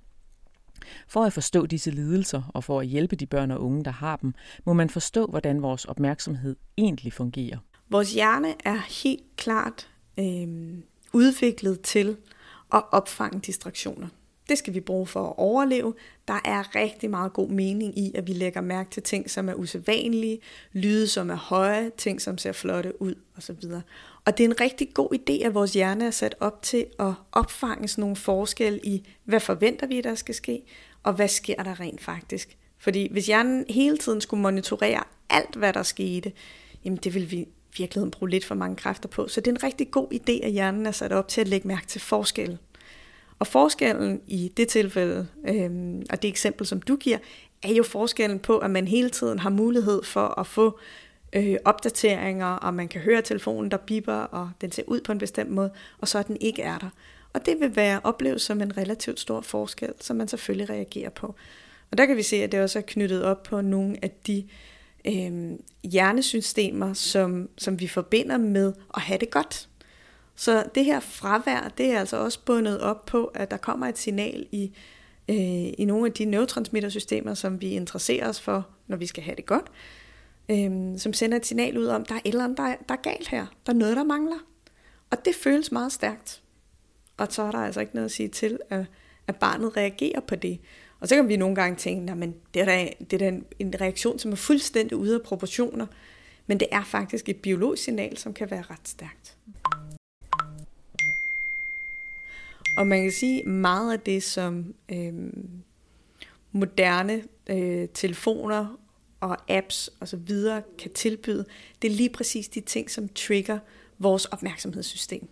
For 1.09 1.25
at 1.25 1.33
forstå 1.33 1.67
disse 1.67 1.90
lidelser 1.90 2.50
og 2.55 2.64
for 2.64 2.81
at 2.81 2.87
hjælpe 2.87 3.17
de 3.17 3.26
børn 3.26 3.50
og 3.50 3.62
unge, 3.62 3.85
der 3.85 3.90
har 3.90 4.17
dem, 4.17 4.35
må 4.67 4.73
man 4.73 4.90
forstå, 4.90 5.26
hvordan 5.26 5.62
vores 5.62 5.85
opmærksomhed 5.85 6.57
egentlig 6.79 7.12
fungerer. 7.12 7.59
Vores 7.90 8.12
hjerne 8.12 8.55
er 8.64 9.02
helt 9.05 9.37
klart 9.37 9.88
øh, 10.19 10.79
udviklet 11.12 11.81
til 11.81 12.17
at 12.73 12.83
opfange 12.93 13.40
distraktioner. 13.40 14.09
Det 14.50 14.59
skal 14.59 14.75
vi 14.75 14.80
bruge 14.80 15.07
for 15.07 15.26
at 15.26 15.35
overleve. 15.37 15.95
Der 16.28 16.40
er 16.45 16.75
rigtig 16.75 17.11
meget 17.11 17.33
god 17.33 17.49
mening 17.49 17.99
i, 17.99 18.12
at 18.14 18.26
vi 18.26 18.33
lægger 18.33 18.61
mærke 18.61 18.90
til 18.90 19.02
ting, 19.02 19.30
som 19.30 19.49
er 19.49 19.54
usædvanlige, 19.54 20.38
lyde, 20.73 21.09
som 21.09 21.30
er 21.30 21.35
høje, 21.35 21.90
ting, 21.97 22.21
som 22.21 22.38
ser 22.38 22.52
flotte 22.52 23.02
ud 23.02 23.14
osv. 23.37 23.57
Og 24.25 24.38
det 24.38 24.45
er 24.45 24.49
en 24.49 24.61
rigtig 24.61 24.95
god 24.95 25.09
idé, 25.14 25.47
at 25.47 25.54
vores 25.54 25.73
hjerne 25.73 26.07
er 26.07 26.11
sat 26.11 26.35
op 26.40 26.62
til 26.62 26.87
at 26.99 27.12
opfange 27.33 27.88
sådan 27.88 28.02
nogle 28.02 28.16
forskelle 28.16 28.80
i, 28.83 29.09
hvad 29.25 29.40
forventer 29.40 29.87
vi, 29.87 30.00
der 30.00 30.14
skal 30.14 30.35
ske, 30.35 30.62
og 31.02 31.12
hvad 31.12 31.28
sker 31.28 31.62
der 31.62 31.80
rent 31.80 32.00
faktisk. 32.00 32.57
Fordi 32.78 33.09
hvis 33.12 33.26
hjernen 33.26 33.64
hele 33.69 33.99
tiden 33.99 34.21
skulle 34.21 34.42
monitorere 34.42 35.02
alt, 35.28 35.57
hvad 35.57 35.73
der 35.73 35.83
skete, 35.83 36.33
jamen 36.85 36.97
det 36.97 37.14
vil 37.14 37.30
vi 37.30 37.49
virkeligheden 37.76 38.11
bruge 38.11 38.30
lidt 38.30 38.45
for 38.45 38.54
mange 38.54 38.76
kræfter 38.76 39.09
på. 39.09 39.28
Så 39.28 39.40
det 39.40 39.50
er 39.50 39.54
en 39.54 39.62
rigtig 39.62 39.90
god 39.90 40.12
idé, 40.12 40.45
at 40.47 40.52
hjernen 40.52 40.87
er 40.87 40.92
sat 40.92 41.12
op 41.12 41.28
til 41.28 41.40
at 41.40 41.49
lægge 41.49 41.69
mærke 41.69 41.87
til 41.87 42.00
forskelle. 42.00 42.59
Og 43.40 43.47
forskellen 43.47 44.20
i 44.26 44.52
det 44.56 44.68
tilfælde, 44.68 45.26
øh, 45.49 46.02
og 46.11 46.23
det 46.23 46.28
eksempel, 46.28 46.66
som 46.66 46.82
du 46.82 46.97
giver, 46.97 47.18
er 47.62 47.73
jo 47.73 47.82
forskellen 47.82 48.38
på, 48.38 48.59
at 48.59 48.70
man 48.70 48.88
hele 48.88 49.11
tiden 49.11 49.38
har 49.38 49.50
mulighed 49.50 50.02
for 50.02 50.40
at 50.40 50.47
få 50.47 50.78
øh, 51.32 51.56
opdateringer, 51.64 52.47
og 52.47 52.75
man 52.75 52.88
kan 52.88 53.00
høre 53.00 53.23
telefonen, 53.23 53.70
der 53.70 53.76
biber, 53.76 54.14
og 54.14 54.50
den 54.61 54.73
ser 54.73 54.82
ud 54.87 55.00
på 55.00 55.12
en 55.12 55.18
bestemt 55.18 55.50
måde, 55.50 55.70
og 55.99 56.09
så 56.09 56.18
er 56.18 56.23
den 56.23 56.37
ikke 56.40 56.62
er 56.62 56.78
der. 56.78 56.90
Og 57.32 57.47
det 57.47 57.61
vil 57.61 57.76
være 57.76 58.00
oplevet 58.04 58.40
som 58.40 58.61
en 58.61 58.76
relativt 58.76 59.20
stor 59.20 59.40
forskel, 59.40 59.92
som 60.00 60.16
man 60.16 60.28
selvfølgelig 60.28 60.70
reagerer 60.70 61.11
på. 61.11 61.35
Og 61.90 61.99
der 61.99 62.06
kan 62.06 62.16
vi 62.16 62.23
se, 62.23 62.37
at 62.37 62.52
det 62.52 62.61
også 62.61 62.78
er 62.78 62.82
knyttet 62.87 63.25
op 63.25 63.42
på 63.42 63.61
nogle 63.61 63.97
af 64.02 64.11
de 64.26 64.44
øh, 65.04 65.50
hjernesystemer, 65.82 66.92
som, 66.92 67.49
som 67.59 67.80
vi 67.80 67.88
forbinder 67.88 68.38
med 68.38 68.73
at 68.94 69.02
have 69.02 69.18
det 69.18 69.30
godt. 69.30 69.68
Så 70.37 70.65
det 70.75 70.85
her 70.85 71.01
fravær, 71.01 71.73
det 71.79 71.87
er 71.87 72.01
altså 72.01 72.17
også 72.17 72.45
bundet 72.45 72.81
op 72.81 73.07
på, 73.07 73.25
at 73.25 73.51
der 73.51 73.57
kommer 73.57 73.87
et 73.87 73.99
signal 73.99 74.47
i, 74.53 74.73
øh, 75.29 75.73
i 75.79 75.85
nogle 75.85 76.07
af 76.07 76.13
de 76.13 76.25
neurotransmittersystemer, 76.25 77.35
som 77.35 77.61
vi 77.61 77.71
interesserer 77.71 78.29
os 78.29 78.41
for, 78.41 78.69
når 78.87 78.97
vi 78.97 79.07
skal 79.07 79.23
have 79.23 79.37
det 79.37 79.47
godt, 79.47 79.67
øh, 80.51 80.99
som 80.99 81.13
sender 81.13 81.37
et 81.37 81.47
signal 81.47 81.79
ud 81.79 81.87
om, 81.87 82.05
der 82.05 82.15
er 82.15 82.21
et 82.25 82.31
eller 82.31 82.45
andet, 82.45 82.59
der 82.59 82.65
er, 82.65 82.77
der 82.89 82.95
er 82.95 83.03
galt 83.03 83.29
her. 83.29 83.47
Der 83.67 83.73
er 83.73 83.77
noget, 83.77 83.97
der 83.97 84.05
mangler. 84.05 84.39
Og 85.11 85.25
det 85.25 85.35
føles 85.35 85.73
meget 85.73 85.93
stærkt. 85.93 86.43
Og 87.17 87.27
så 87.31 87.43
er 87.43 87.51
der 87.51 87.59
altså 87.59 87.81
ikke 87.81 87.95
noget 87.95 88.05
at 88.05 88.13
sige 88.13 88.29
til, 88.29 88.59
at, 88.71 88.85
at 89.27 89.37
barnet 89.37 89.77
reagerer 89.77 90.21
på 90.21 90.35
det. 90.35 90.61
Og 91.01 91.09
så 91.09 91.15
kan 91.15 91.29
vi 91.29 91.37
nogle 91.37 91.55
gange 91.55 91.77
tænke, 91.77 92.15
men 92.15 92.35
det 92.55 92.63
er 92.63 92.67
da, 92.67 92.89
det 93.01 93.13
er 93.13 93.19
da 93.19 93.29
en, 93.29 93.45
en 93.59 93.75
reaktion, 93.81 94.19
som 94.19 94.33
er 94.33 94.37
fuldstændig 94.37 94.97
ude 94.97 95.15
af 95.15 95.23
proportioner. 95.23 95.87
Men 96.47 96.61
det 96.61 96.69
er 96.73 96.85
faktisk 96.85 97.29
et 97.29 97.37
biologisk 97.37 97.83
signal, 97.83 98.17
som 98.17 98.35
kan 98.35 98.51
være 98.51 98.63
ret 98.63 98.89
stærkt. 98.89 99.37
Og 102.77 102.87
man 102.87 103.03
kan 103.03 103.12
sige, 103.12 103.43
meget 103.43 103.93
af 103.93 104.00
det, 104.00 104.23
som 104.23 104.75
øh, 104.93 105.12
moderne 106.53 107.23
øh, 107.50 107.89
telefoner 107.95 108.79
og 109.21 109.37
apps 109.49 109.91
og 110.00 110.09
så 110.09 110.17
videre 110.17 110.62
kan 110.79 110.93
tilbyde, 110.93 111.45
det 111.83 111.91
er 111.91 111.95
lige 111.95 112.11
præcis 112.11 112.49
de 112.49 112.61
ting, 112.61 112.91
som 112.91 113.09
trigger 113.09 113.59
vores 113.99 114.25
opmærksomhedssystem. 114.25 115.29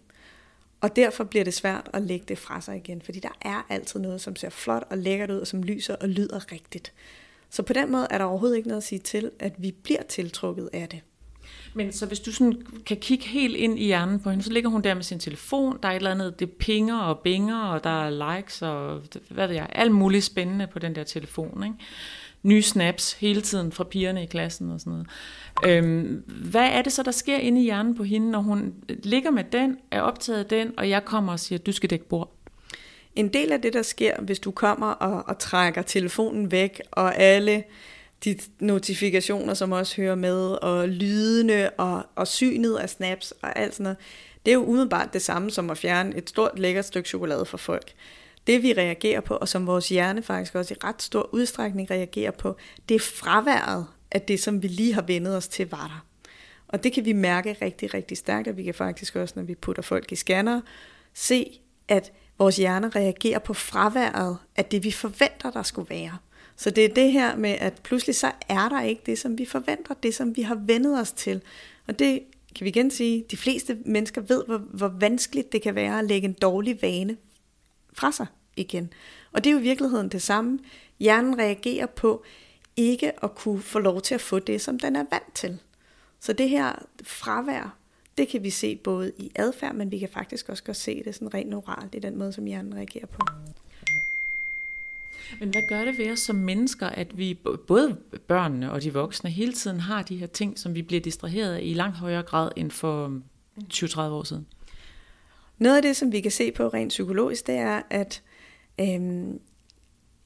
Og 0.81 0.97
derfor 0.97 1.25
bliver 1.25 1.45
det 1.45 1.55
svært 1.55 1.91
at 1.93 2.03
lægge 2.03 2.25
det 2.29 2.39
fra 2.39 2.61
sig 2.61 2.77
igen, 2.77 3.03
fordi 3.03 3.21
der 3.21 3.39
er 3.43 3.67
altid 3.69 4.01
noget, 4.01 4.21
som 4.21 4.37
ser 4.37 4.51
flot 4.51 4.85
og 4.91 4.99
lækkert 4.99 5.31
ud, 5.31 5.39
og 5.39 5.47
som 5.47 5.63
lyser 5.63 5.97
og 5.97 6.09
lyder 6.09 6.53
rigtigt. 6.53 6.93
Så 7.51 7.63
på 7.63 7.73
den 7.73 7.93
måde 7.93 8.07
er 8.11 8.19
der 8.19 8.25
overhovedet 8.25 8.57
ikke 8.57 8.69
noget 8.69 8.83
at 8.83 8.87
sige 8.87 8.99
til, 8.99 9.31
at 9.39 9.55
vi 9.59 9.73
bliver 9.83 10.03
tiltrukket 10.03 10.71
af 10.73 10.89
det. 10.89 11.01
Men 11.79 11.93
så 11.93 12.07
hvis 12.07 12.21
du 12.21 12.33
sådan 12.33 12.63
kan 12.87 12.97
kigge 12.97 13.25
helt 13.27 13.57
ind 13.57 13.79
i 13.79 13.85
hjernen 13.85 14.21
på 14.21 14.31
hende, 14.31 14.45
så 14.45 14.53
ligger 14.53 14.71
hun 14.71 14.83
der 14.83 14.95
med 14.95 15.03
sin 15.03 15.19
telefon, 15.19 15.79
der 15.83 15.89
er 15.89 15.93
et 15.93 15.97
eller 15.97 16.11
andet, 16.11 16.41
det 16.41 16.51
pinger 16.51 16.99
og 16.99 17.19
binger, 17.19 17.61
og 17.61 17.85
der 17.85 18.05
er 18.05 18.37
likes 18.37 18.63
og 18.63 19.03
hvad 19.29 19.47
ved 19.47 19.55
jeg, 19.55 19.67
alt 19.73 19.93
muligt 19.93 20.25
spændende 20.25 20.67
på 20.67 20.79
den 20.79 20.95
der 20.95 21.05
telefon. 21.05 21.65
Ikke? 21.65 21.77
Nye 22.43 22.63
snaps 22.63 23.13
hele 23.13 23.41
tiden 23.41 23.73
fra 23.73 23.85
pigerne 23.85 24.23
i 24.23 24.27
klassen 24.27 24.71
og 24.71 24.81
sådan 24.81 24.93
noget. 24.93 25.07
Øhm, 25.67 26.25
hvad 26.27 26.69
er 26.73 26.83
det 26.83 26.93
så, 26.93 27.03
der 27.03 27.11
sker 27.11 27.37
inde 27.37 27.61
i 27.61 27.65
hjernen 27.65 27.95
på 27.95 28.03
hende, 28.03 28.31
når 28.31 28.41
hun 28.41 28.75
ligger 28.89 29.31
med 29.31 29.45
den, 29.45 29.77
er 29.91 30.01
optaget 30.01 30.39
af 30.39 30.47
den, 30.47 30.73
og 30.77 30.89
jeg 30.89 31.05
kommer 31.05 31.33
og 31.33 31.41
siger, 31.41 31.59
du 31.59 31.73
skal 31.73 31.91
dække 31.91 32.09
bord? 32.09 32.35
En 33.17 33.29
del 33.29 33.53
af 33.53 33.63
det, 33.63 33.73
der 33.73 33.83
sker, 33.83 34.21
hvis 34.21 34.39
du 34.39 34.51
kommer 34.51 34.87
og, 34.87 35.29
og 35.29 35.39
trækker 35.39 35.83
telefonen 35.83 36.51
væk, 36.51 36.81
og 36.91 37.17
alle 37.17 37.65
de 38.25 38.39
notifikationer, 38.61 39.55
som 39.55 39.73
også 39.73 39.97
hører 39.97 40.15
med, 40.15 40.51
og 40.63 40.89
lydene, 40.89 41.71
og, 41.71 42.07
og 42.15 42.27
synet 42.27 42.77
af 42.77 42.91
snaps, 42.91 43.35
og 43.43 43.59
alt 43.59 43.75
sådan 43.75 43.85
noget, 43.85 43.97
det 44.47 44.51
er 44.51 44.55
jo 44.55 44.65
umiddelbart 44.65 45.13
det 45.13 45.23
samme 45.23 45.51
som 45.51 45.71
at 45.71 45.79
fjerne 45.79 46.17
et 46.17 46.29
stort 46.29 46.59
lækkert 46.59 46.85
stykke 46.85 47.09
chokolade 47.09 47.45
for 47.45 47.59
folk. 47.59 47.93
Det 48.47 48.63
vi 48.63 48.73
reagerer 48.73 49.21
på, 49.21 49.35
og 49.35 49.49
som 49.49 49.67
vores 49.67 49.89
hjerne 49.89 50.23
faktisk 50.23 50.55
også 50.55 50.75
i 50.75 50.77
ret 50.85 51.03
stor 51.03 51.29
udstrækning 51.33 51.91
reagerer 51.91 52.31
på, 52.31 52.57
det 52.89 52.95
er 52.95 52.99
fraværet 52.99 53.87
af 54.11 54.23
det, 54.23 54.41
som 54.41 54.63
vi 54.63 54.69
lige 54.69 54.95
har 54.95 55.03
vendet 55.03 55.37
os 55.37 55.49
til, 55.49 55.71
var 55.71 55.87
der. 55.87 56.07
Og 56.69 56.85
det 56.85 56.93
kan 56.93 57.05
vi 57.05 57.13
mærke 57.13 57.57
rigtig, 57.63 57.95
rigtig 57.95 58.17
stærkt, 58.17 58.49
og 58.49 58.57
vi 58.57 58.63
kan 58.63 58.75
faktisk 58.75 59.17
også, 59.17 59.35
når 59.37 59.43
vi 59.43 59.55
putter 59.55 59.83
folk 59.83 60.13
i 60.13 60.17
scanner, 60.17 60.61
se, 61.15 61.61
at 61.89 62.13
vores 62.39 62.57
hjerne 62.57 62.89
reagerer 62.89 63.39
på 63.39 63.55
fraværet 63.55 64.39
af 64.57 64.65
det, 64.65 64.85
vi 64.85 64.91
forventer, 64.91 65.51
der 65.51 65.63
skulle 65.63 65.91
være. 65.91 66.19
Så 66.59 66.71
det 66.71 66.85
er 66.85 66.95
det 66.95 67.13
her 67.13 67.37
med, 67.37 67.51
at 67.51 67.81
pludselig 67.83 68.17
så 68.17 68.33
er 68.49 68.69
der 68.69 68.83
ikke 68.83 69.03
det, 69.07 69.19
som 69.19 69.39
vi 69.39 69.45
forventer, 69.45 69.95
det 69.95 70.15
som 70.15 70.37
vi 70.37 70.43
har 70.43 70.55
vendet 70.55 71.01
os 71.01 71.13
til. 71.13 71.43
Og 71.87 71.99
det 71.99 72.23
kan 72.55 72.65
vi 72.65 72.69
igen 72.69 72.91
sige, 72.91 73.25
de 73.31 73.37
fleste 73.37 73.79
mennesker 73.85 74.21
ved, 74.21 74.45
hvor, 74.47 74.59
hvor 74.59 74.89
vanskeligt 74.89 75.53
det 75.53 75.63
kan 75.63 75.75
være 75.75 75.99
at 75.99 76.05
lægge 76.05 76.29
en 76.29 76.33
dårlig 76.33 76.83
vane 76.83 77.17
fra 77.93 78.13
sig 78.13 78.27
igen. 78.57 78.93
Og 79.33 79.45
det 79.45 79.51
er 79.51 79.55
jo 79.55 79.59
i 79.59 79.63
virkeligheden 79.63 80.09
det 80.09 80.23
samme. 80.23 80.59
Hjernen 81.01 81.39
reagerer 81.39 81.87
på 81.87 82.25
ikke 82.77 83.25
at 83.25 83.35
kunne 83.35 83.63
få 83.63 83.79
lov 83.79 84.01
til 84.01 84.15
at 84.15 84.21
få 84.21 84.39
det, 84.39 84.61
som 84.61 84.79
den 84.79 84.97
er 84.97 85.05
vant 85.11 85.35
til. 85.35 85.59
Så 86.21 86.33
det 86.33 86.49
her 86.49 86.73
fravær, 87.03 87.77
det 88.19 88.29
kan 88.29 88.43
vi 88.43 88.51
se 88.51 88.77
både 88.77 89.13
i 89.19 89.33
adfærd, 89.35 89.75
men 89.75 89.91
vi 89.91 89.99
kan 89.99 90.09
faktisk 90.09 90.49
også 90.49 90.65
godt 90.65 90.77
se 90.77 91.03
det 91.05 91.15
sådan 91.15 91.35
rent 91.35 91.51
neuralt 91.51 91.95
i 91.95 91.99
den 91.99 92.19
måde, 92.19 92.33
som 92.33 92.45
hjernen 92.45 92.75
reagerer 92.75 93.07
på. 93.07 93.21
Men 95.41 95.49
hvad 95.49 95.63
gør 95.69 95.85
det 95.85 95.99
ved 95.99 96.13
os 96.13 96.19
som 96.19 96.37
mennesker, 96.37 96.87
at 96.87 97.19
vi, 97.19 97.39
både 97.67 97.97
børnene 98.29 98.73
og 98.73 98.83
de 98.83 98.93
voksne, 98.93 99.31
hele 99.31 99.53
tiden 99.53 99.81
har 99.81 100.03
de 100.03 100.17
her 100.17 100.27
ting, 100.27 100.59
som 100.59 100.75
vi 100.75 100.83
bliver 100.83 101.01
distraheret 101.01 101.55
af 101.55 101.61
i 101.63 101.75
langt 101.75 101.97
højere 101.97 102.23
grad 102.23 102.51
end 102.57 102.71
for 102.71 103.05
um, 103.05 103.25
20-30 103.75 104.01
år 104.01 104.23
siden? 104.23 104.47
Noget 105.59 105.77
af 105.77 105.83
det, 105.83 105.97
som 105.97 106.13
vi 106.13 106.21
kan 106.21 106.31
se 106.31 106.53
på 106.53 106.69
rent 106.69 106.89
psykologisk, 106.89 107.47
det 107.47 107.55
er, 107.55 107.83
at 107.91 108.23
øhm, 108.81 109.41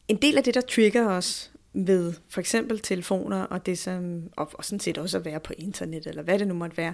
en 0.08 0.16
del 0.22 0.36
af 0.38 0.44
det, 0.44 0.54
der 0.54 0.60
trigger 0.60 1.08
os 1.08 1.52
ved 1.74 2.14
for 2.28 2.40
eksempel 2.40 2.78
telefoner 2.78 3.42
og 3.42 3.66
det 3.66 3.78
som, 3.78 4.22
og, 4.36 4.50
og 4.54 4.64
sådan 4.64 4.80
set 4.80 4.98
også 4.98 5.18
at 5.18 5.24
være 5.24 5.40
på 5.40 5.52
internet, 5.58 6.06
eller 6.06 6.22
hvad 6.22 6.38
det 6.38 6.48
nu 6.48 6.54
måtte 6.54 6.76
være, 6.76 6.92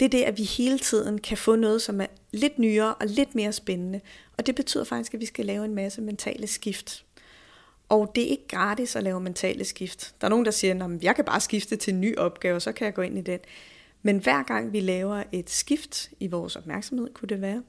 det 0.00 0.06
er 0.06 0.10
det, 0.10 0.22
at 0.22 0.38
vi 0.38 0.42
hele 0.42 0.78
tiden 0.78 1.18
kan 1.18 1.36
få 1.36 1.56
noget, 1.56 1.82
som 1.82 2.00
er 2.00 2.06
lidt 2.32 2.58
nyere 2.58 2.94
og 2.94 3.06
lidt 3.06 3.34
mere 3.34 3.52
spændende. 3.52 4.00
Og 4.38 4.46
det 4.46 4.54
betyder 4.54 4.84
faktisk, 4.84 5.14
at 5.14 5.20
vi 5.20 5.26
skal 5.26 5.46
lave 5.46 5.64
en 5.64 5.74
masse 5.74 6.00
mentale 6.00 6.46
skift. 6.46 7.05
Og 7.88 8.12
det 8.14 8.24
er 8.24 8.28
ikke 8.28 8.48
gratis 8.48 8.96
at 8.96 9.02
lave 9.02 9.20
mentale 9.20 9.64
skift. 9.64 10.14
Der 10.20 10.26
er 10.26 10.28
nogen, 10.28 10.44
der 10.44 10.50
siger, 10.50 10.84
at 10.84 11.04
jeg 11.04 11.16
kan 11.16 11.24
bare 11.24 11.40
skifte 11.40 11.76
til 11.76 11.94
en 11.94 12.00
ny 12.00 12.16
opgave, 12.16 12.60
så 12.60 12.72
kan 12.72 12.84
jeg 12.84 12.94
gå 12.94 13.02
ind 13.02 13.18
i 13.18 13.20
den. 13.20 13.38
Men 14.02 14.18
hver 14.18 14.42
gang 14.42 14.72
vi 14.72 14.80
laver 14.80 15.22
et 15.32 15.50
skift 15.50 16.10
i 16.20 16.26
vores 16.26 16.56
opmærksomhed, 16.56 17.14
kunne 17.14 17.28
det 17.28 17.40
være, 17.40 17.62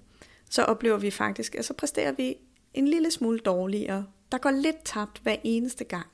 så 0.50 0.64
oplever 0.64 0.98
vi 0.98 1.12
faktisk, 1.12 1.56
at 1.56 1.66
så 1.66 1.74
præsterer 1.74 2.12
vi 2.12 2.36
en 2.74 2.88
lille 2.88 3.12
smule 3.12 3.40
dårligere. 3.40 4.06
Der 4.32 4.38
går 4.38 4.52
lidt 4.52 4.84
tabt 4.86 5.20
hver 5.24 5.36
eneste 5.44 5.84
gang. 5.84 6.08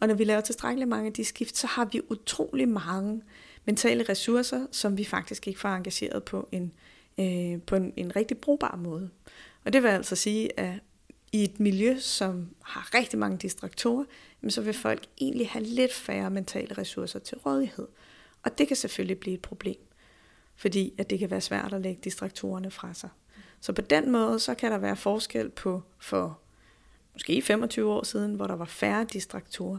Og 0.00 0.08
når 0.08 0.14
vi 0.14 0.24
laver 0.24 0.40
tilstrækkeligt 0.40 0.88
mange 0.88 1.06
af 1.06 1.12
de 1.12 1.24
skift, 1.24 1.56
så 1.56 1.66
har 1.66 1.84
vi 1.92 2.00
utrolig 2.10 2.68
mange 2.68 3.22
mentale 3.64 4.04
ressourcer, 4.08 4.66
som 4.70 4.98
vi 4.98 5.04
faktisk 5.04 5.48
ikke 5.48 5.60
får 5.60 5.68
engageret 5.68 6.24
på 6.24 6.48
en, 6.52 6.72
øh, 7.18 7.62
på 7.66 7.76
en, 7.76 7.92
en 7.96 8.16
rigtig 8.16 8.38
brugbar 8.38 8.76
måde. 8.76 9.10
Og 9.64 9.72
det 9.72 9.82
vil 9.82 9.88
altså 9.88 10.16
sige, 10.16 10.60
at 10.60 10.74
i 11.34 11.44
et 11.44 11.60
miljø, 11.60 11.96
som 11.98 12.48
har 12.62 12.94
rigtig 12.94 13.18
mange 13.18 13.38
distraktorer, 13.38 14.04
så 14.48 14.60
vil 14.60 14.74
folk 14.74 15.06
egentlig 15.20 15.48
have 15.48 15.64
lidt 15.64 15.92
færre 15.92 16.30
mentale 16.30 16.78
ressourcer 16.78 17.18
til 17.18 17.38
rådighed. 17.38 17.88
Og 18.42 18.58
det 18.58 18.68
kan 18.68 18.76
selvfølgelig 18.76 19.18
blive 19.18 19.34
et 19.34 19.42
problem, 19.42 19.76
fordi 20.56 20.94
at 20.98 21.10
det 21.10 21.18
kan 21.18 21.30
være 21.30 21.40
svært 21.40 21.72
at 21.72 21.80
lægge 21.80 22.00
distraktorerne 22.04 22.70
fra 22.70 22.94
sig. 22.94 23.08
Så 23.60 23.72
på 23.72 23.82
den 23.82 24.12
måde, 24.12 24.40
så 24.40 24.54
kan 24.54 24.72
der 24.72 24.78
være 24.78 24.96
forskel 24.96 25.50
på 25.50 25.82
for 25.98 26.38
måske 27.12 27.42
25 27.42 27.92
år 27.92 28.04
siden, 28.04 28.34
hvor 28.34 28.46
der 28.46 28.56
var 28.56 28.64
færre 28.64 29.06
distraktorer. 29.12 29.78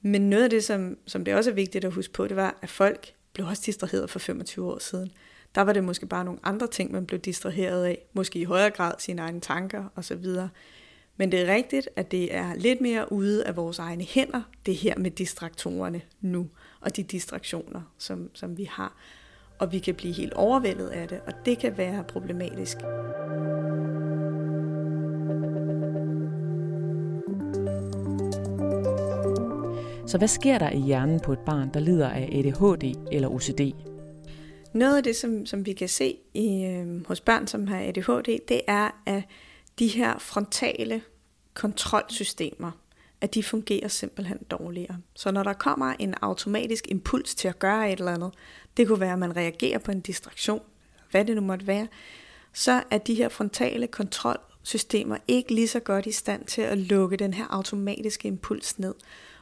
Men 0.00 0.30
noget 0.30 0.44
af 0.44 0.50
det, 0.50 0.64
som, 0.64 0.98
som 1.06 1.24
det 1.24 1.34
også 1.34 1.50
er 1.50 1.54
vigtigt 1.54 1.84
at 1.84 1.92
huske 1.92 2.12
på, 2.12 2.26
det 2.26 2.36
var, 2.36 2.58
at 2.62 2.70
folk 2.70 3.14
blev 3.32 3.46
også 3.46 3.62
distraheret 3.66 4.10
for 4.10 4.18
25 4.18 4.72
år 4.72 4.78
siden. 4.78 5.12
Der 5.54 5.60
var 5.60 5.72
det 5.72 5.84
måske 5.84 6.06
bare 6.06 6.24
nogle 6.24 6.40
andre 6.42 6.66
ting, 6.66 6.92
man 6.92 7.06
blev 7.06 7.20
distraheret 7.20 7.84
af. 7.84 7.98
Måske 8.12 8.38
i 8.38 8.44
højere 8.44 8.70
grad 8.70 8.94
sine 8.98 9.22
egne 9.22 9.40
tanker 9.40 9.84
osv. 9.96 10.26
Men 11.20 11.32
det 11.32 11.40
er 11.40 11.54
rigtigt, 11.54 11.88
at 11.96 12.10
det 12.10 12.34
er 12.34 12.54
lidt 12.54 12.80
mere 12.80 13.12
ude 13.12 13.46
af 13.46 13.56
vores 13.56 13.78
egne 13.78 14.04
hænder, 14.04 14.42
det 14.66 14.74
her 14.74 14.98
med 14.98 15.10
distraktorerne 15.10 16.00
nu, 16.20 16.48
og 16.80 16.96
de 16.96 17.02
distraktioner, 17.02 17.80
som, 17.98 18.30
som 18.34 18.58
vi 18.58 18.64
har. 18.64 18.96
Og 19.58 19.72
vi 19.72 19.78
kan 19.78 19.94
blive 19.94 20.14
helt 20.14 20.32
overvældet 20.32 20.88
af 20.88 21.08
det, 21.08 21.20
og 21.26 21.32
det 21.44 21.58
kan 21.58 21.78
være 21.78 22.04
problematisk. 22.04 22.76
Så 30.06 30.18
hvad 30.18 30.28
sker 30.28 30.58
der 30.58 30.70
i 30.70 30.78
hjernen 30.78 31.20
på 31.20 31.32
et 31.32 31.40
barn, 31.46 31.70
der 31.74 31.80
lider 31.80 32.08
af 32.08 32.28
ADHD 32.32 32.94
eller 33.12 33.28
OCD? 33.28 33.60
Noget 34.74 34.96
af 34.96 35.02
det, 35.02 35.16
som, 35.16 35.46
som 35.46 35.66
vi 35.66 35.72
kan 35.72 35.88
se 35.88 36.16
i, 36.34 36.64
øh, 36.64 37.06
hos 37.06 37.20
børn, 37.20 37.46
som 37.46 37.66
har 37.66 37.80
ADHD, 37.80 38.38
det 38.48 38.60
er, 38.68 39.02
at 39.06 39.22
de 39.78 39.86
her 39.86 40.18
frontale 40.18 41.02
kontrolsystemer, 41.60 42.70
at 43.20 43.34
de 43.34 43.42
fungerer 43.42 43.88
simpelthen 43.88 44.38
dårligere. 44.50 44.96
Så 45.14 45.30
når 45.30 45.42
der 45.42 45.52
kommer 45.52 45.94
en 45.98 46.14
automatisk 46.22 46.84
impuls 46.88 47.34
til 47.34 47.48
at 47.48 47.58
gøre 47.58 47.92
et 47.92 47.98
eller 47.98 48.14
andet, 48.14 48.32
det 48.76 48.88
kunne 48.88 49.00
være, 49.00 49.12
at 49.12 49.18
man 49.18 49.36
reagerer 49.36 49.78
på 49.78 49.90
en 49.90 50.00
distraktion, 50.00 50.62
hvad 51.10 51.24
det 51.24 51.34
nu 51.34 51.40
måtte 51.40 51.66
være, 51.66 51.88
så 52.52 52.82
er 52.90 52.98
de 52.98 53.14
her 53.14 53.28
frontale 53.28 53.86
kontrolsystemer 53.86 55.16
ikke 55.28 55.54
lige 55.54 55.68
så 55.68 55.80
godt 55.80 56.06
i 56.06 56.12
stand 56.12 56.44
til 56.44 56.62
at 56.62 56.78
lukke 56.78 57.16
den 57.16 57.34
her 57.34 57.46
automatiske 57.50 58.28
impuls 58.28 58.78
ned. 58.78 58.94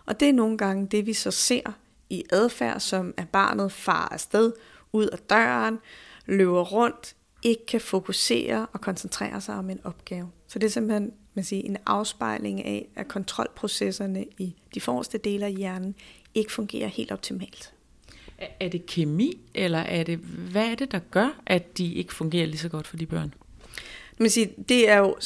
Og 0.06 0.20
det 0.20 0.28
er 0.28 0.32
nogle 0.32 0.58
gange 0.58 0.87
det, 0.87 1.06
vi 1.06 1.12
så 1.12 1.30
ser 1.30 1.72
i 2.10 2.25
adfærd, 2.32 2.80
som 2.80 3.14
at 3.16 3.28
barnet 3.28 3.72
farer 3.72 4.12
afsted, 4.12 4.52
ud 4.92 5.06
af 5.06 5.18
døren, 5.18 5.78
løber 6.26 6.64
rundt, 6.64 7.16
ikke 7.42 7.66
kan 7.66 7.80
fokusere 7.80 8.66
og 8.72 8.80
koncentrere 8.80 9.40
sig 9.40 9.54
om 9.54 9.70
en 9.70 9.80
opgave. 9.84 10.30
Så 10.48 10.58
det 10.58 10.66
er 10.66 10.70
simpelthen 10.70 11.12
man 11.38 11.45
sige, 11.45 11.64
en 11.64 11.76
afspejling 11.87 12.64
af, 12.64 12.88
at 12.97 13.09
kontrolprocesserne 13.09 14.25
i 14.38 14.54
de 14.75 14.80
forreste 14.80 15.18
dele 15.18 15.47
af 15.47 15.52
hjernen 15.52 15.95
ikke 16.35 16.52
fungerer 16.52 16.88
helt 16.88 17.12
optimalt. 17.12 17.73
Er 18.61 18.68
det 18.68 18.87
kemi, 18.87 19.38
eller 19.54 19.78
er 19.78 20.02
det, 20.02 20.18
hvad 20.18 20.66
er 20.66 20.75
det, 20.75 20.92
der 20.92 20.99
gør, 20.99 21.40
at 21.47 21.78
de 21.78 21.95
ikke 21.95 22.14
fungerer 22.14 22.47
lige 22.47 22.59
så 22.59 22.68
godt 22.68 22.87
for 22.87 22.97
de 22.97 23.07
børn? 23.07 23.35
Man 24.18 24.30
siger, 24.30 24.49
det 24.68 24.88
er 24.88 24.99
jo 24.99 25.16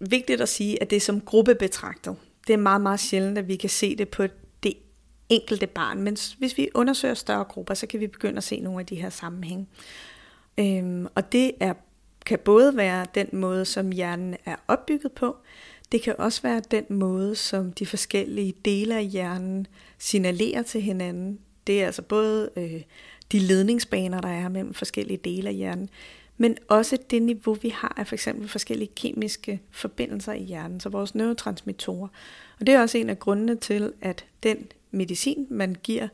vigtigt 0.00 0.40
at 0.40 0.48
sige, 0.48 0.82
at 0.82 0.90
det 0.90 0.96
er 0.96 1.00
som 1.00 1.20
gruppe 1.20 1.54
betragtet. 1.54 2.16
Det 2.46 2.52
er 2.52 2.56
meget, 2.56 2.80
meget 2.80 3.00
sjældent, 3.00 3.38
at 3.38 3.48
vi 3.48 3.56
kan 3.56 3.70
se 3.70 3.96
det 3.96 4.08
på 4.08 4.26
det 4.62 4.74
enkelte 5.28 5.66
barn. 5.66 6.02
Men 6.02 6.16
hvis 6.38 6.58
vi 6.58 6.68
undersøger 6.74 7.14
større 7.14 7.44
grupper, 7.44 7.74
så 7.74 7.86
kan 7.86 8.00
vi 8.00 8.06
begynde 8.06 8.36
at 8.36 8.44
se 8.44 8.60
nogle 8.60 8.80
af 8.80 8.86
de 8.86 8.94
her 8.94 9.10
sammenhænge. 9.10 9.66
Øhm, 10.58 11.06
og 11.14 11.32
det 11.32 11.52
er, 11.60 11.74
kan 12.28 12.38
både 12.38 12.76
være 12.76 13.06
den 13.14 13.28
måde, 13.32 13.64
som 13.64 13.90
hjernen 13.90 14.36
er 14.44 14.56
opbygget 14.68 15.12
på, 15.12 15.36
det 15.92 16.02
kan 16.02 16.14
også 16.18 16.42
være 16.42 16.62
den 16.70 16.84
måde, 16.90 17.34
som 17.36 17.72
de 17.72 17.86
forskellige 17.86 18.54
dele 18.64 18.96
af 18.96 19.06
hjernen 19.06 19.66
signalerer 19.98 20.62
til 20.62 20.80
hinanden. 20.82 21.38
Det 21.66 21.82
er 21.82 21.86
altså 21.86 22.02
både 22.02 22.50
øh, 22.56 22.82
de 23.32 23.38
ledningsbaner, 23.38 24.20
der 24.20 24.28
er 24.28 24.48
mellem 24.48 24.74
forskellige 24.74 25.16
dele 25.16 25.48
af 25.48 25.54
hjernen, 25.54 25.90
men 26.36 26.56
også 26.68 26.98
det 27.10 27.22
niveau, 27.22 27.54
vi 27.54 27.68
har 27.68 27.94
af 27.96 28.06
for 28.06 28.14
eksempel 28.14 28.48
forskellige 28.48 28.90
kemiske 28.96 29.60
forbindelser 29.70 30.32
i 30.32 30.42
hjernen, 30.42 30.80
så 30.80 30.88
vores 30.88 31.14
neurotransmittorer. 31.14 32.08
Og 32.60 32.66
det 32.66 32.74
er 32.74 32.80
også 32.80 32.98
en 32.98 33.10
af 33.10 33.18
grundene 33.18 33.56
til, 33.56 33.92
at 34.00 34.24
den 34.42 34.66
medicin, 34.90 35.46
man 35.50 35.76
giver 35.82 36.08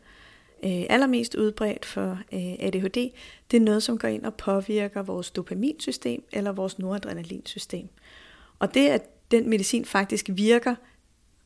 øh, 0.64 0.84
allermest 0.88 1.34
udbredt 1.34 1.84
for 1.84 2.18
øh, 2.32 2.52
ADHD, 2.58 3.10
det 3.50 3.56
er 3.56 3.60
noget, 3.60 3.82
som 3.82 3.98
går 3.98 4.08
ind 4.08 4.24
og 4.24 4.34
påvirker 4.34 5.02
vores 5.02 5.30
dopaminsystem 5.30 6.24
eller 6.32 6.52
vores 6.52 6.78
noradrenalinsystem. 6.78 7.88
Og 8.58 8.74
det, 8.74 8.88
at 8.88 9.02
den 9.30 9.48
medicin 9.48 9.84
faktisk 9.84 10.30
virker 10.32 10.74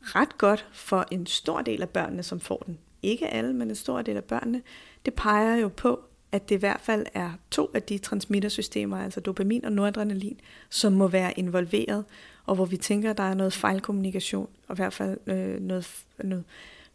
ret 0.02 0.38
godt 0.38 0.66
for 0.72 1.06
en 1.10 1.26
stor 1.26 1.62
del 1.62 1.82
af 1.82 1.88
børnene, 1.88 2.22
som 2.22 2.40
får 2.40 2.62
den, 2.66 2.78
ikke 3.02 3.28
alle, 3.28 3.52
men 3.52 3.68
en 3.68 3.76
stor 3.76 4.02
del 4.02 4.16
af 4.16 4.25
børnene, 4.25 4.62
det 5.04 5.14
peger 5.14 5.56
jo 5.56 5.68
på, 5.68 6.00
at 6.32 6.48
det 6.48 6.54
i 6.54 6.58
hvert 6.58 6.80
fald 6.80 7.06
er 7.14 7.32
to 7.50 7.70
af 7.75 7.82
de 7.82 7.98
transmittersystemer, 7.98 8.98
altså 8.98 9.20
dopamin 9.20 9.64
og 9.64 9.72
noradrenalin, 9.72 10.40
som 10.70 10.92
må 10.92 11.08
være 11.08 11.38
involveret, 11.38 12.04
og 12.46 12.54
hvor 12.54 12.64
vi 12.64 12.76
tænker, 12.76 13.10
at 13.10 13.18
der 13.18 13.25
er 13.25 13.34
noget 13.34 13.52
fejlkommunikation, 13.52 14.48
og 14.68 14.75
i 14.75 14.76
hvert 14.76 14.92
fald 14.92 15.18
øh, 15.26 15.60
noget, 15.60 16.04
noget, 16.25 16.44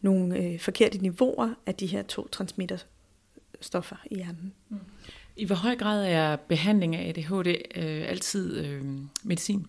nogle 0.04 0.38
øh, 0.38 0.60
forkerte 0.60 0.98
niveauer 0.98 1.54
af 1.66 1.76
de 1.76 1.86
her 1.86 2.02
to 2.02 2.28
transmitterstoffer 2.28 3.96
i 4.12 4.16
hjernen. 4.16 4.54
Mm. 4.70 4.78
I 5.36 5.46
hvor 5.46 5.56
høj 5.56 5.76
grad 5.76 6.06
er 6.08 6.36
behandling 6.36 6.96
af 6.96 7.10
ADHD 7.10 7.48
øh, 7.76 8.10
altid 8.10 8.58
øh, 8.58 8.84
medicin? 9.24 9.68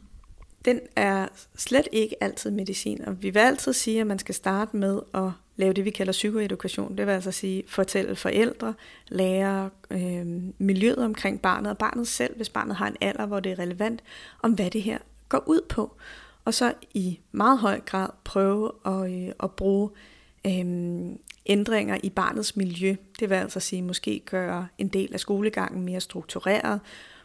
Den 0.64 0.80
er 0.96 1.28
slet 1.56 1.88
ikke 1.92 2.22
altid 2.22 2.50
medicin, 2.50 3.04
og 3.04 3.22
vi 3.22 3.30
vil 3.30 3.40
altid 3.40 3.72
sige, 3.72 4.00
at 4.00 4.06
man 4.06 4.18
skal 4.18 4.34
starte 4.34 4.76
med 4.76 5.00
at 5.14 5.30
lave 5.56 5.72
det, 5.72 5.84
vi 5.84 5.90
kalder 5.90 6.12
psykoedukation. 6.12 6.98
Det 6.98 7.06
vil 7.06 7.12
altså 7.12 7.32
sige 7.32 7.62
fortælle 7.66 8.16
forældre, 8.16 8.74
lære 9.08 9.70
øh, 9.90 10.26
miljøet 10.58 11.04
omkring 11.04 11.40
barnet, 11.40 11.70
og 11.70 11.78
barnet 11.78 12.08
selv, 12.08 12.36
hvis 12.36 12.48
barnet 12.48 12.76
har 12.76 12.86
en 12.86 12.96
alder, 13.00 13.26
hvor 13.26 13.40
det 13.40 13.52
er 13.52 13.58
relevant, 13.58 14.02
om 14.42 14.52
hvad 14.52 14.70
det 14.70 14.82
her 14.82 14.98
går 15.28 15.44
ud 15.46 15.60
på. 15.68 15.96
Og 16.44 16.54
så 16.54 16.74
i 16.94 17.20
meget 17.32 17.58
høj 17.58 17.80
grad 17.80 18.08
prøve 18.24 18.70
at, 18.86 19.12
øh, 19.12 19.32
at 19.42 19.50
bruge 19.50 19.90
øh, 19.90 20.13
øhm, 20.46 21.18
ændringer 21.46 21.98
i 22.02 22.10
barnets 22.10 22.56
miljø. 22.56 22.96
Det 23.20 23.30
vil 23.30 23.36
altså 23.36 23.60
sige 23.60 23.82
måske 23.82 24.22
gøre 24.26 24.68
en 24.78 24.88
del 24.88 25.12
af 25.12 25.20
skolegangen 25.20 25.84
mere 25.84 26.00
struktureret, 26.00 26.80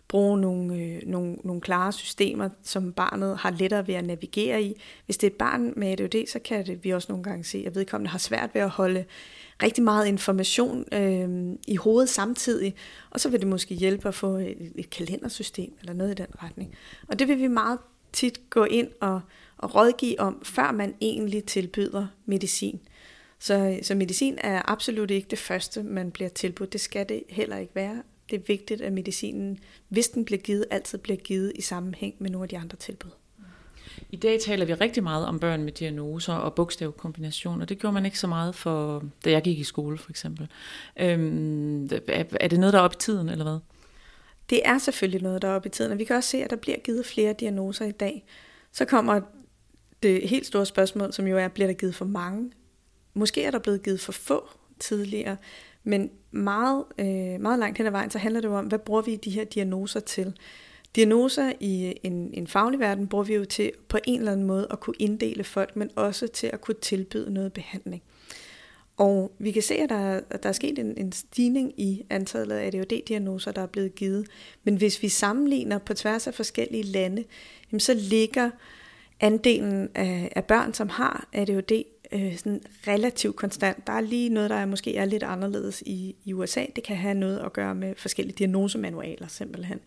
bruge 0.08 0.42
nogle, 0.42 0.76
øh, 0.76 1.02
nogle, 1.06 1.36
nogle 1.44 1.62
klare 1.62 1.94
systemer, 1.94 2.50
som 2.64 2.94
barnet 2.94 3.38
har 3.38 3.52
lettere 3.52 3.88
ved 3.88 3.96
at 3.96 4.06
navigere 4.06 4.64
i. 4.64 4.82
Hvis 5.06 5.18
det 5.18 5.28
er 5.28 5.32
et 5.32 5.38
barn 5.38 5.74
med 5.76 5.88
ADHD, 5.88 6.28
så 6.28 6.40
kan 6.40 6.66
det, 6.66 6.84
vi 6.84 6.90
også 6.90 7.12
nogle 7.12 7.24
gange 7.24 7.44
se, 7.44 7.64
at 7.68 7.76
vedkommende 7.76 8.10
har 8.10 8.20
svært 8.20 8.50
ved 8.54 8.62
at 8.62 8.70
holde 8.70 9.06
rigtig 9.64 9.84
meget 9.84 10.08
information 10.08 10.86
øh, 10.92 11.56
i 11.68 11.76
hovedet 11.76 12.10
samtidig, 12.10 12.76
og 13.10 13.20
så 13.20 13.30
vil 13.30 13.40
det 13.40 13.48
måske 13.48 13.76
hjælpe 13.76 14.08
at 14.08 14.16
få 14.16 14.36
et, 14.36 14.72
et 14.76 14.90
kalendersystem 14.90 15.74
eller 15.80 15.94
noget 15.94 16.12
i 16.12 16.16
den 16.16 16.44
retning. 16.44 16.76
Og 17.08 17.20
det 17.20 17.28
vil 17.28 17.38
vi 17.38 17.48
meget 17.48 17.80
tit 18.14 18.50
gå 18.50 18.64
ind 18.64 18.88
og, 19.00 19.22
og 19.58 19.76
rådgive 19.76 20.20
om, 20.20 20.42
før 20.44 20.72
man 20.72 20.94
egentlig 21.02 21.44
tilbyder 21.44 22.08
medicin. 22.26 22.80
Så, 23.40 23.80
så 23.82 23.96
medicin 23.96 24.38
er 24.38 24.62
absolut 24.66 25.12
ikke 25.12 25.28
det 25.30 25.40
første, 25.40 25.84
man 25.84 26.12
bliver 26.12 26.30
tilbudt. 26.30 26.74
Det 26.74 26.82
skal 26.82 27.10
det 27.10 27.24
heller 27.30 27.58
ikke 27.58 27.76
være 27.76 28.02
det 28.30 28.40
er 28.40 28.44
vigtigt, 28.48 28.82
at 28.82 28.94
medicinen, 28.94 29.60
hvis 29.88 30.10
den 30.10 30.26
bliver 30.26 30.40
givet, 30.40 30.66
altid 30.72 30.98
bliver 30.98 31.18
givet 31.18 31.52
i 31.56 31.62
sammenhæng 31.62 32.16
med 32.20 32.30
nogle 32.30 32.46
af 32.46 32.50
de 32.50 32.58
andre 32.58 32.78
tilbud. 32.78 33.10
I 34.12 34.16
dag 34.16 34.40
taler 34.40 34.66
vi 34.66 34.74
rigtig 34.74 35.04
meget 35.04 35.26
om 35.26 35.40
børn 35.40 35.64
med 35.64 35.72
diagnoser 35.72 36.34
og 36.34 36.54
bogstavkombinationer. 36.54 37.66
Det 37.66 37.80
gjorde 37.80 37.94
man 37.94 38.06
ikke 38.06 38.20
så 38.20 38.28
meget 38.28 38.56
for, 38.56 39.04
da 39.26 39.32
jeg 39.32 39.42
gik 39.42 39.60
i 39.60 39.64
skole 39.64 39.98
for 39.98 40.10
eksempel. 40.10 40.48
Øhm, 41.00 41.90
er 42.40 42.48
det 42.48 42.60
noget, 42.60 42.74
der 42.74 42.80
er 42.80 42.84
op 42.84 42.94
i 42.94 42.98
tiden, 43.00 43.30
eller 43.30 43.44
hvad? 43.44 43.60
Det 44.50 44.62
er 44.66 44.78
selvfølgelig 44.78 45.22
noget, 45.22 45.42
der 45.42 45.48
er 45.48 45.56
op 45.56 45.66
i 45.66 45.70
tiden, 45.70 45.92
og 45.92 45.98
vi 45.98 46.04
kan 46.04 46.16
også 46.16 46.30
se, 46.30 46.44
at 46.44 46.50
der 46.50 46.56
bliver 46.56 46.78
givet 46.78 47.06
flere 47.06 47.34
diagnoser 47.34 47.86
i 47.86 47.92
dag. 47.92 48.26
Så 48.72 48.86
kommer 48.86 49.22
det 50.04 50.30
helt 50.30 50.46
store 50.46 50.66
spørgsmål, 50.66 51.14
som 51.14 51.28
jo 51.28 51.38
er, 51.38 51.48
bliver 51.48 51.68
der 51.68 51.74
givet 51.74 51.96
for 51.96 52.06
mange? 52.06 52.52
Måske 53.20 53.44
er 53.44 53.52
der 53.52 53.60
blevet 53.60 53.84
givet 53.84 54.00
for 54.00 54.12
få 54.12 54.50
tidligere. 54.80 55.38
Men 55.84 56.12
meget, 56.32 56.86
øh, 56.98 57.42
meget 57.42 57.60
langt 57.60 57.78
hen 57.78 57.88
ad 57.88 57.92
vejen, 57.92 58.12
så 58.12 58.18
handler 58.18 58.42
det 58.42 58.48
jo 58.48 58.56
om, 58.56 58.66
hvad 58.66 58.80
bruger 58.80 59.02
vi 59.02 59.16
de 59.16 59.30
her 59.30 59.44
diagnoser 59.44 60.00
til? 60.00 60.34
Diagnoser 60.96 61.54
i 61.60 61.86
øh, 61.86 61.94
en, 62.04 62.34
en 62.34 62.48
faglig 62.48 62.80
verden 62.80 63.08
bruger 63.08 63.24
vi 63.24 63.36
jo 63.36 63.46
til 63.46 63.72
på 63.88 63.98
en 64.04 64.20
eller 64.20 64.32
anden 64.32 64.48
måde 64.48 64.68
at 64.72 64.80
kunne 64.80 64.96
inddele 65.00 65.44
folk, 65.44 65.76
men 65.76 65.90
også 65.96 66.28
til 66.28 66.48
at 66.48 66.62
kunne 66.62 66.80
tilbyde 66.82 67.34
noget 67.34 67.54
behandling. 67.54 68.04
Og 68.98 69.32
vi 69.40 69.52
kan 69.52 69.62
se, 69.62 69.76
at 69.76 69.90
der, 69.90 70.22
at 70.30 70.44
der 70.44 70.50
er 70.50 70.54
sket 70.54 70.80
en, 70.80 70.98
en 70.98 71.12
stigning 71.12 71.80
i 71.80 72.06
antallet 72.10 72.56
af 72.56 72.68
ADHD-diagnoser, 72.68 73.52
der 73.52 73.62
er 73.62 73.66
blevet 73.66 73.96
givet. 73.96 74.28
Men 74.64 74.76
hvis 74.76 75.02
vi 75.02 75.10
sammenligner 75.10 75.78
på 75.78 75.94
tværs 75.94 76.28
af 76.28 76.34
forskellige 76.34 76.84
lande, 76.84 77.24
jamen 77.72 77.80
så 77.80 77.94
ligger 77.94 78.50
andelen 79.20 79.90
af, 79.96 80.32
af 80.36 80.46
børn, 80.46 80.74
som 80.74 80.90
har 80.90 81.30
ADHD, 81.34 81.84
øh, 82.12 82.38
sådan 82.38 82.62
relativt 82.88 83.36
konstant. 83.36 83.88
Der 83.88 83.94
er 83.94 84.02
lige 84.02 84.30
noget, 84.30 84.50
der 84.50 84.56
er, 84.56 84.66
måske 84.66 84.96
er 84.96 85.06
lidt 85.06 85.24
anderledes 85.24 85.84
i, 85.86 86.16
i 86.26 86.34
USA. 86.34 86.66
Det 86.76 86.84
kan 86.84 86.98
have 86.98 87.14
noget 87.14 87.40
at 87.40 87.54
gøre 87.54 87.76
med 87.76 87.96
forskellige 87.98 88.36
diagnosemanualer 88.38 89.28
simpelthen. 89.28 89.80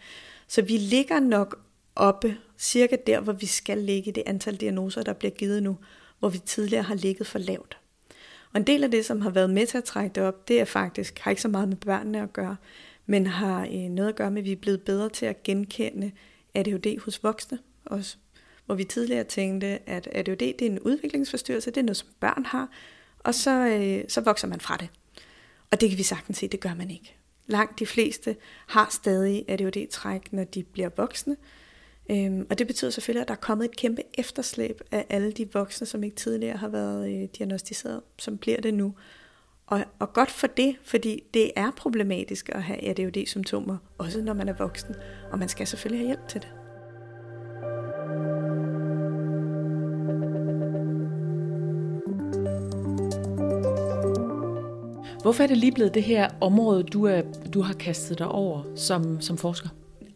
Så 0.48 0.62
vi 0.62 0.76
ligger 0.76 1.20
nok 1.20 1.60
oppe, 1.96 2.36
cirka 2.58 2.96
der, 3.06 3.20
hvor 3.20 3.32
vi 3.32 3.46
skal 3.46 3.78
ligge 3.78 4.12
det 4.12 4.22
antal 4.26 4.56
diagnoser, 4.56 5.02
der 5.02 5.12
bliver 5.12 5.32
givet 5.32 5.62
nu, 5.62 5.76
hvor 6.18 6.28
vi 6.28 6.38
tidligere 6.38 6.82
har 6.82 6.94
ligget 6.94 7.26
for 7.26 7.38
lavt. 7.38 7.78
Og 8.52 8.60
en 8.60 8.66
del 8.66 8.84
af 8.84 8.90
det, 8.90 9.04
som 9.04 9.20
har 9.20 9.30
været 9.30 9.50
med 9.50 9.66
til 9.66 9.78
at 9.78 9.84
trække 9.84 10.14
det 10.14 10.22
op, 10.22 10.48
det 10.48 10.60
er 10.60 10.64
faktisk, 10.64 11.18
har 11.18 11.30
ikke 11.30 11.42
så 11.42 11.48
meget 11.48 11.68
med 11.68 11.76
børnene 11.76 12.22
at 12.22 12.32
gøre, 12.32 12.56
men 13.06 13.26
har 13.26 13.62
øh, 13.66 13.88
noget 13.90 14.08
at 14.08 14.16
gøre 14.16 14.30
med, 14.30 14.42
at 14.42 14.44
vi 14.44 14.52
er 14.52 14.56
blevet 14.56 14.82
bedre 14.82 15.08
til 15.08 15.26
at 15.26 15.42
genkende 15.42 16.12
ADHD 16.54 17.00
hos 17.00 17.22
voksne 17.22 17.58
også 17.84 18.16
hvor 18.66 18.74
vi 18.74 18.84
tidligere 18.84 19.24
tænkte, 19.24 19.88
at 19.88 20.08
ADHD 20.12 20.38
det 20.38 20.62
er 20.62 20.70
en 20.70 20.80
udviklingsforstyrrelse, 20.80 21.70
det 21.70 21.76
er 21.76 21.82
noget, 21.82 21.96
som 21.96 22.08
børn 22.20 22.44
har, 22.44 22.68
og 23.18 23.34
så, 23.34 23.50
øh, 23.50 24.04
så 24.08 24.20
vokser 24.20 24.48
man 24.48 24.60
fra 24.60 24.76
det. 24.76 24.88
Og 25.70 25.80
det 25.80 25.88
kan 25.88 25.98
vi 25.98 26.02
sagtens 26.02 26.38
se, 26.38 26.48
det 26.48 26.60
gør 26.60 26.74
man 26.74 26.90
ikke. 26.90 27.16
Langt 27.46 27.78
de 27.78 27.86
fleste 27.86 28.36
har 28.66 28.88
stadig 28.90 29.44
ADHD-træk, 29.48 30.32
når 30.32 30.44
de 30.44 30.62
bliver 30.62 30.88
voksne, 30.96 31.36
Øhm, 32.10 32.46
og 32.50 32.58
det 32.58 32.66
betyder 32.66 32.90
selvfølgelig, 32.90 33.22
at 33.22 33.28
der 33.28 33.34
er 33.34 33.38
kommet 33.38 33.64
et 33.64 33.76
kæmpe 33.76 34.02
efterslæb 34.14 34.80
af 34.90 35.06
alle 35.08 35.32
de 35.32 35.52
voksne, 35.52 35.86
som 35.86 36.04
ikke 36.04 36.16
tidligere 36.16 36.56
har 36.56 36.68
været 36.68 37.08
øh, 37.08 37.28
diagnostiseret, 37.38 38.00
som 38.18 38.38
bliver 38.38 38.60
det 38.60 38.74
nu. 38.74 38.94
Og, 39.66 39.84
og 39.98 40.12
godt 40.12 40.30
for 40.30 40.46
det, 40.46 40.76
fordi 40.84 41.22
det 41.34 41.50
er 41.56 41.70
problematisk 41.70 42.48
at 42.48 42.62
have 42.62 42.88
ADHD-symptomer, 42.88 43.76
også 43.98 44.22
når 44.22 44.32
man 44.34 44.48
er 44.48 44.52
voksen, 44.52 44.94
og 45.32 45.38
man 45.38 45.48
skal 45.48 45.66
selvfølgelig 45.66 46.00
have 46.00 46.06
hjælp 46.06 46.28
til 46.28 46.40
det. 46.40 46.61
Hvorfor 55.22 55.42
er 55.42 55.46
det 55.46 55.56
lige 55.56 55.72
blevet 55.72 55.94
det 55.94 56.02
her 56.02 56.28
område, 56.40 56.82
du, 56.82 57.04
er, 57.04 57.22
du 57.54 57.60
har 57.60 57.74
kastet 57.74 58.18
dig 58.18 58.28
over 58.28 58.62
som, 58.76 59.20
som 59.20 59.38
forsker? 59.38 59.68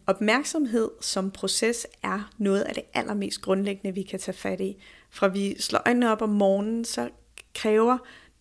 Opmærksomhed 0.07 0.89
som 1.01 1.31
proces 1.31 1.87
er 2.03 2.29
noget 2.37 2.61
af 2.61 2.73
det 2.73 2.83
allermest 2.93 3.41
grundlæggende, 3.41 3.95
vi 3.95 4.01
kan 4.01 4.19
tage 4.19 4.37
fat 4.37 4.59
i. 4.59 4.77
Fra 5.09 5.27
vi 5.27 5.61
slår 5.61 5.81
øjnene 5.85 6.11
op 6.11 6.21
om 6.21 6.29
morgenen, 6.29 6.85
så 6.85 7.09
kræver 7.55 7.97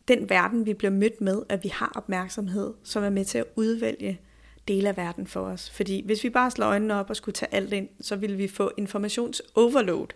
den 0.09 0.31
verden, 0.31 0.67
vi 0.67 0.75
bliver 0.75 0.91
mødt 0.91 1.21
med, 1.21 1.43
at 1.49 1.65
vi 1.65 1.69
har 1.69 1.93
opmærksomhed, 1.95 2.75
som 2.85 3.05
er 3.05 3.11
med 3.11 3.25
til 3.25 3.39
at 3.39 3.47
udvælge 3.57 4.21
dele 4.69 4.89
af 4.89 4.97
verden 4.97 5.27
for 5.27 5.41
os. 5.41 5.71
Fordi 5.71 6.03
hvis 6.05 6.25
vi 6.25 6.31
bare 6.31 6.51
slår 6.51 6.67
øjnene 6.67 6.95
op 6.95 7.11
og 7.11 7.17
skulle 7.17 7.35
tage 7.35 7.55
alt 7.55 7.73
ind, 7.73 7.89
så 8.01 8.17
ville 8.17 8.37
vi 8.37 8.49
få 8.49 8.71
informationsoverload. 8.77 10.07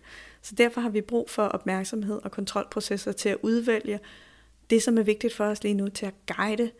Så 0.42 0.54
derfor 0.54 0.80
har 0.80 0.90
vi 0.90 1.00
brug 1.00 1.30
for 1.30 1.42
opmærksomhed 1.42 2.20
og 2.24 2.30
kontrolprocesser 2.30 3.12
til 3.12 3.28
at 3.28 3.36
udvælge 3.42 4.00
det, 4.70 4.83
som 4.83 4.98
er 4.98 5.02
vigtigt 5.02 5.35
for 5.35 5.44
os 5.44 5.62
lige 5.62 5.74
nu, 5.74 5.88
til 5.88 6.06
at 6.06 6.14
guide 6.37 6.70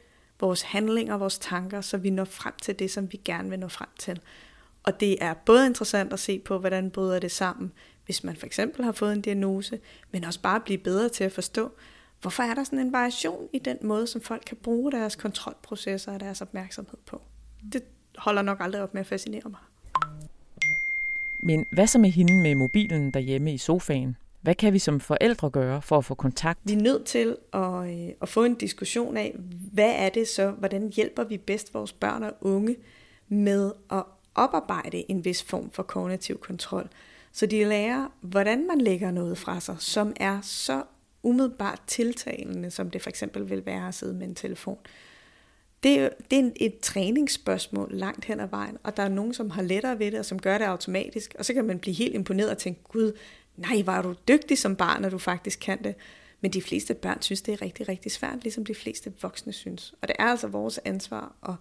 vores 0.41 0.63
handlinger 0.63 1.15
og 1.15 1.21
vores 1.21 1.39
tanker, 1.39 1.81
så 1.81 1.97
vi 1.97 2.11
når 2.11 2.25
frem 2.25 2.55
til 2.63 2.79
det, 2.79 2.91
som 2.91 3.13
vi 3.13 3.21
gerne 3.25 3.51
vil 3.51 3.59
nå 3.59 3.69
frem 3.69 3.89
til. 3.99 4.21
Og 4.83 5.01
det 5.01 5.25
er 5.25 5.35
både 5.35 5.67
interessant 5.67 6.13
at 6.13 6.21
se 6.21 6.39
på, 6.39 6.59
hvordan 6.59 6.91
bryder 6.91 7.19
det 7.19 7.33
sammen, 7.33 7.73
hvis 8.05 8.25
man 8.25 8.37
for 8.37 8.47
eksempel 8.47 8.85
har 8.85 8.93
fået 8.93 9.13
en 9.13 9.21
diagnose, 9.21 9.81
men 10.11 10.25
også 10.25 10.41
bare 10.41 10.61
blive 10.61 10.79
bedre 10.79 11.09
til 11.09 11.25
at 11.25 11.33
forstå, 11.33 11.73
hvorfor 12.21 12.43
er 12.43 12.55
der 12.55 12.65
sådan 12.65 12.79
en 12.79 12.93
variation 12.93 13.49
i 13.53 13.59
den 13.59 13.79
måde, 13.83 14.07
som 14.07 14.21
folk 14.21 14.43
kan 14.47 14.57
bruge 14.57 14.93
deres 14.93 15.17
kontrolprocesser 15.17 16.13
og 16.13 16.21
deres 16.21 16.41
opmærksomhed 16.41 16.99
på? 17.07 17.21
Det 17.73 17.83
holder 18.17 18.43
nok 18.43 18.59
aldrig 18.61 18.83
op 18.83 18.95
med 18.95 19.01
at 19.01 19.07
fascinere 19.07 19.51
mig. 19.51 19.61
Men 21.39 21.67
hvad 21.73 21.87
så 21.87 21.99
med 21.99 22.11
hende 22.11 22.43
med 22.43 22.55
mobilen 22.55 23.11
derhjemme 23.11 23.55
i 23.55 23.59
sofaen? 23.59 24.17
Hvad 24.41 24.55
kan 24.55 24.73
vi 24.73 24.79
som 24.79 25.01
forældre 25.01 25.51
gøre 25.51 25.83
for 25.83 25.99
at 25.99 26.05
få 26.05 26.15
kontakt? 26.15 26.61
Vi 26.65 26.73
er 26.73 26.77
nødt 26.77 27.05
til 27.05 27.37
at, 27.53 27.91
øh, 27.91 28.09
at 28.23 28.29
få 28.29 28.45
en 28.45 28.55
diskussion 28.55 29.17
af, 29.17 29.37
hvad 29.73 29.93
er 29.97 30.09
det 30.09 30.29
så, 30.29 30.51
hvordan 30.51 30.93
hjælper 30.97 31.25
vi 31.25 31.39
bedst 31.39 31.75
vores 31.75 31.93
børn 31.93 32.23
og 32.23 32.33
unge 32.41 32.77
med 33.29 33.73
at 33.93 34.03
oparbejde 34.35 35.11
en 35.11 35.25
vis 35.25 35.43
form 35.43 35.71
for 35.71 35.83
kognitiv 35.83 36.39
kontrol. 36.39 36.89
Så 37.33 37.47
de 37.47 37.65
lærer, 37.65 38.13
hvordan 38.21 38.67
man 38.67 38.81
lægger 38.81 39.11
noget 39.11 39.39
fra 39.39 39.61
sig, 39.61 39.77
som 39.79 40.13
er 40.17 40.41
så 40.43 40.83
umiddelbart 41.23 41.81
tiltalende, 41.87 42.71
som 42.71 42.91
det 42.91 43.03
for 43.03 43.11
eksempel 43.11 43.51
vil 43.51 43.67
være 43.67 43.89
at 43.89 43.95
sidde 43.95 44.15
med 44.15 44.27
en 44.27 44.35
telefon. 44.35 44.79
Det 45.83 45.99
er, 45.99 46.09
det 46.31 46.39
er 46.39 46.51
et 46.57 46.79
træningsspørgsmål 46.79 47.91
langt 47.93 48.25
hen 48.25 48.41
ad 48.41 48.49
vejen, 48.49 48.79
og 48.83 48.97
der 48.97 49.03
er 49.03 49.09
nogen, 49.09 49.35
som 49.35 49.51
har 49.51 49.63
lettere 49.63 49.99
ved 49.99 50.11
det, 50.11 50.19
og 50.19 50.25
som 50.25 50.39
gør 50.39 50.59
det 50.59 50.65
automatisk, 50.65 51.35
og 51.39 51.45
så 51.45 51.55
kan 51.55 51.65
man 51.65 51.79
blive 51.79 51.95
helt 51.95 52.15
imponeret 52.15 52.51
og 52.51 52.59
tænke, 52.59 52.81
gud, 52.85 53.13
nej, 53.61 53.83
var 53.85 54.03
du 54.03 54.15
dygtig 54.29 54.59
som 54.59 54.77
barn, 54.77 55.03
når 55.03 55.09
du 55.09 55.19
faktisk 55.19 55.61
kan 55.61 55.85
det. 55.85 55.95
Men 56.41 56.53
de 56.53 56.63
fleste 56.63 56.95
børn 56.95 57.23
synes, 57.23 57.43
det 57.43 57.53
er 57.53 57.63
rigtig, 57.63 57.89
rigtig 57.89 58.13
svært, 58.13 58.43
ligesom 58.43 58.65
de 58.65 58.75
fleste 58.75 59.13
voksne 59.23 59.53
synes. 59.53 59.95
Og 60.03 60.09
det 60.09 60.17
er 60.19 60.25
altså 60.25 60.47
vores 60.47 60.81
ansvar 60.85 61.35
at 61.49 61.55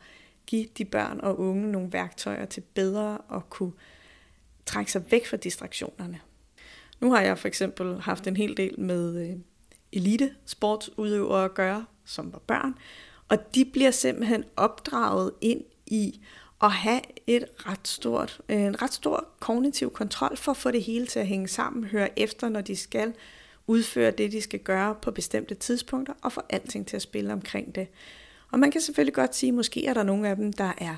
give 0.45 0.67
de 0.77 0.85
børn 0.85 1.19
og 1.19 1.39
unge 1.39 1.71
nogle 1.71 1.93
værktøjer 1.93 2.45
til 2.45 2.61
bedre 2.61 3.17
at 3.33 3.49
kunne 3.49 3.71
trække 4.65 4.91
sig 4.91 5.11
væk 5.11 5.27
fra 5.27 5.37
distraktionerne. 5.37 6.19
Nu 6.99 7.11
har 7.11 7.21
jeg 7.21 7.37
for 7.37 7.47
eksempel 7.47 8.01
haft 8.01 8.27
en 8.27 8.37
hel 8.37 8.57
del 8.57 8.79
med 8.79 9.29
øh, 9.29 9.35
elite 9.91 10.35
sportsudøvere 10.45 11.45
at 11.45 11.53
gøre, 11.53 11.85
som 12.05 12.33
var 12.33 12.39
børn, 12.39 12.75
og 13.29 13.55
de 13.55 13.65
bliver 13.65 13.91
simpelthen 13.91 14.43
opdraget 14.55 15.31
ind 15.41 15.63
i 15.85 16.21
at 16.63 16.71
have 16.71 17.01
et 17.27 17.45
ret 17.55 17.87
stort, 17.87 18.41
øh, 18.49 18.61
en 18.61 18.81
ret 18.81 18.93
stor 18.93 19.27
kognitiv 19.39 19.91
kontrol 19.91 20.37
for 20.37 20.51
at 20.51 20.57
få 20.57 20.71
det 20.71 20.83
hele 20.83 21.07
til 21.07 21.19
at 21.19 21.27
hænge 21.27 21.47
sammen, 21.47 21.83
høre 21.83 22.19
efter, 22.19 22.49
når 22.49 22.61
de 22.61 22.75
skal 22.75 23.13
udføre 23.67 24.11
det, 24.11 24.31
de 24.31 24.41
skal 24.41 24.59
gøre 24.59 24.95
på 25.01 25.11
bestemte 25.11 25.55
tidspunkter, 25.55 26.13
og 26.21 26.31
få 26.31 26.41
alting 26.49 26.87
til 26.87 26.95
at 26.95 27.01
spille 27.01 27.33
omkring 27.33 27.75
det. 27.75 27.87
Og 28.51 28.59
man 28.59 28.71
kan 28.71 28.81
selvfølgelig 28.81 29.13
godt 29.13 29.35
sige, 29.35 29.47
at 29.47 29.53
måske 29.53 29.85
er 29.85 29.93
der 29.93 30.03
nogle 30.03 30.29
af 30.29 30.35
dem, 30.35 30.53
der 30.53 30.73
er 30.77 30.95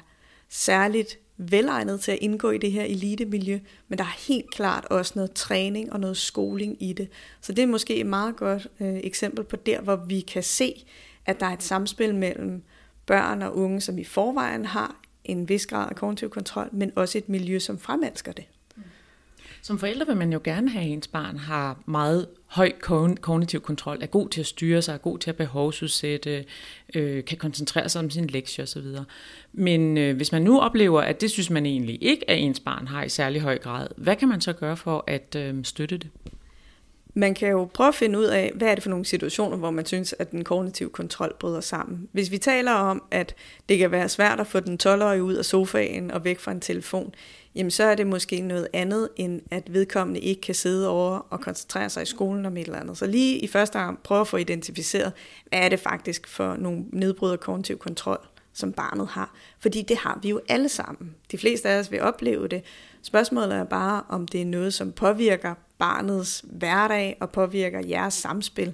særligt 0.49 1.19
velegnet 1.37 2.01
til 2.01 2.11
at 2.11 2.17
indgå 2.21 2.51
i 2.51 2.57
det 2.57 2.71
her 2.71 2.83
elitemiljø, 2.83 3.59
men 3.87 3.97
der 3.97 4.03
er 4.03 4.27
helt 4.27 4.51
klart 4.51 4.85
også 4.85 5.13
noget 5.15 5.33
træning 5.33 5.93
og 5.93 5.99
noget 5.99 6.17
skoling 6.17 6.83
i 6.83 6.93
det. 6.93 7.09
Så 7.41 7.53
det 7.53 7.61
er 7.61 7.67
måske 7.67 7.95
et 7.95 8.05
meget 8.05 8.35
godt 8.35 8.67
øh, 8.79 8.99
eksempel 9.03 9.43
på 9.43 9.55
der, 9.55 9.81
hvor 9.81 9.95
vi 9.95 10.19
kan 10.19 10.43
se, 10.43 10.85
at 11.25 11.39
der 11.39 11.45
er 11.45 11.53
et 11.53 11.63
samspil 11.63 12.15
mellem 12.15 12.63
børn 13.05 13.41
og 13.41 13.57
unge, 13.57 13.81
som 13.81 13.97
i 13.97 14.03
forvejen 14.03 14.65
har 14.65 14.95
en 15.25 15.49
vis 15.49 15.65
grad 15.65 15.89
af 15.89 15.95
kognitiv 15.95 16.29
kontrol, 16.29 16.69
men 16.71 16.91
også 16.95 17.17
et 17.17 17.29
miljø, 17.29 17.59
som 17.59 17.79
fremelsker 17.79 18.31
det. 18.31 18.45
Som 19.63 19.79
forældre 19.79 20.07
vil 20.07 20.17
man 20.17 20.33
jo 20.33 20.41
gerne 20.43 20.69
have, 20.69 20.85
at 20.85 20.91
ens 20.91 21.07
barn 21.07 21.37
har 21.37 21.79
meget 21.85 22.27
høj 22.45 22.71
kognitiv 23.21 23.61
kontrol, 23.61 23.97
er 24.01 24.05
god 24.05 24.29
til 24.29 24.39
at 24.39 24.47
styre 24.47 24.81
sig, 24.81 24.93
er 24.93 24.97
god 24.97 25.17
til 25.17 25.29
at 25.29 25.35
behovsudsætte, 25.35 26.45
øh, 26.95 27.25
kan 27.25 27.37
koncentrere 27.37 27.89
sig 27.89 28.01
om 28.01 28.09
sin 28.09 28.27
lektie 28.27 28.63
osv. 28.63 28.83
Men 29.53 29.97
øh, 29.97 30.15
hvis 30.15 30.31
man 30.31 30.41
nu 30.41 30.59
oplever, 30.59 31.01
at 31.01 31.21
det 31.21 31.31
synes 31.31 31.49
man 31.49 31.65
egentlig 31.65 32.03
ikke, 32.03 32.29
at 32.29 32.39
ens 32.39 32.59
barn 32.59 32.87
har 32.87 33.03
i 33.03 33.09
særlig 33.09 33.41
høj 33.41 33.57
grad, 33.57 33.87
hvad 33.97 34.15
kan 34.15 34.27
man 34.27 34.41
så 34.41 34.53
gøre 34.53 34.77
for 34.77 35.03
at 35.07 35.35
øh, 35.35 35.55
støtte 35.63 35.97
det? 35.97 36.09
Man 37.13 37.33
kan 37.33 37.49
jo 37.49 37.69
prøve 37.73 37.87
at 37.87 37.95
finde 37.95 38.19
ud 38.19 38.23
af, 38.23 38.51
hvad 38.55 38.67
er 38.67 38.75
det 38.75 38.83
for 38.83 38.89
nogle 38.89 39.05
situationer, 39.05 39.57
hvor 39.57 39.71
man 39.71 39.85
synes, 39.85 40.15
at 40.19 40.31
den 40.31 40.43
kognitive 40.43 40.89
kontrol 40.89 41.35
bryder 41.39 41.61
sammen. 41.61 42.07
Hvis 42.11 42.31
vi 42.31 42.37
taler 42.37 42.71
om, 42.71 43.03
at 43.11 43.35
det 43.69 43.77
kan 43.77 43.91
være 43.91 44.09
svært 44.09 44.39
at 44.39 44.47
få 44.47 44.59
den 44.59 44.79
12-årige 44.83 45.23
ud 45.23 45.33
af 45.33 45.45
sofaen 45.45 46.11
og 46.11 46.23
væk 46.23 46.39
fra 46.39 46.51
en 46.51 46.61
telefon, 46.61 47.13
jamen 47.55 47.71
så 47.71 47.83
er 47.83 47.95
det 47.95 48.07
måske 48.07 48.41
noget 48.41 48.67
andet, 48.73 49.09
end 49.15 49.41
at 49.51 49.73
vedkommende 49.73 50.19
ikke 50.19 50.41
kan 50.41 50.55
sidde 50.55 50.89
over 50.89 51.27
og 51.29 51.41
koncentrere 51.41 51.89
sig 51.89 52.03
i 52.03 52.05
skolen 52.05 52.45
om 52.45 52.57
et 52.57 52.65
eller 52.65 52.79
andet. 52.79 52.97
Så 52.97 53.05
lige 53.05 53.39
i 53.39 53.47
første 53.47 53.79
gang 53.79 53.99
prøve 54.03 54.21
at 54.21 54.27
få 54.27 54.37
identificeret, 54.37 55.11
hvad 55.49 55.59
er 55.59 55.69
det 55.69 55.79
faktisk 55.79 56.27
for 56.27 56.55
nogle 56.55 56.83
nedbrud 56.93 57.31
af 57.31 57.39
kognitiv 57.39 57.77
kontrol, 57.77 58.19
som 58.53 58.73
barnet 58.73 59.07
har. 59.07 59.35
Fordi 59.59 59.81
det 59.81 59.97
har 59.97 60.19
vi 60.21 60.29
jo 60.29 60.41
alle 60.47 60.69
sammen. 60.69 61.15
De 61.31 61.37
fleste 61.37 61.69
af 61.69 61.79
os 61.79 61.91
vil 61.91 62.01
opleve 62.01 62.47
det. 62.47 62.63
Spørgsmålet 63.03 63.53
er 63.53 63.63
bare, 63.63 64.03
om 64.09 64.27
det 64.27 64.41
er 64.41 64.45
noget, 64.45 64.73
som 64.73 64.91
påvirker 64.91 65.55
barnets 65.81 66.45
hverdag 66.47 67.17
og 67.19 67.29
påvirker 67.29 67.87
jeres 67.87 68.13
samspil. 68.13 68.73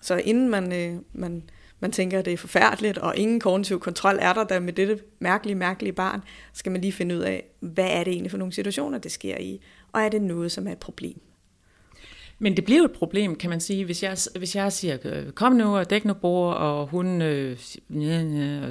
Så 0.00 0.16
inden 0.16 0.48
man, 0.48 0.72
øh, 0.72 1.00
man, 1.12 1.42
man 1.80 1.92
tænker, 1.92 2.18
at 2.18 2.24
det 2.24 2.32
er 2.32 2.36
forfærdeligt, 2.36 2.98
og 2.98 3.16
ingen 3.16 3.40
kognitiv 3.40 3.80
kontrol 3.80 4.18
er 4.20 4.32
der 4.32 4.44
der 4.44 4.60
med 4.60 4.72
dette 4.72 4.98
mærkelige, 5.18 5.54
mærkelige 5.54 5.92
barn, 5.92 6.22
skal 6.52 6.72
man 6.72 6.80
lige 6.80 6.92
finde 6.92 7.16
ud 7.16 7.20
af, 7.20 7.44
hvad 7.60 7.88
er 7.90 8.04
det 8.04 8.12
egentlig 8.12 8.30
for 8.30 8.38
nogle 8.38 8.52
situationer, 8.52 8.98
det 8.98 9.12
sker 9.12 9.38
i, 9.38 9.60
og 9.92 10.02
er 10.02 10.08
det 10.08 10.22
noget, 10.22 10.52
som 10.52 10.66
er 10.66 10.72
et 10.72 10.78
problem. 10.78 11.20
Men 12.38 12.56
det 12.56 12.64
bliver 12.64 12.78
jo 12.78 12.84
et 12.84 12.92
problem, 12.92 13.36
kan 13.36 13.50
man 13.50 13.60
sige, 13.60 13.84
hvis 13.84 14.02
jeg, 14.02 14.16
hvis 14.36 14.56
jeg 14.56 14.72
siger, 14.72 14.98
øh, 15.04 15.30
kom 15.30 15.52
nu 15.52 15.76
og 15.76 15.90
dæk 15.90 16.04
nu 16.04 16.14
bord, 16.14 16.54
og 16.56 16.86
hun 16.86 17.22
øh, 17.22 17.56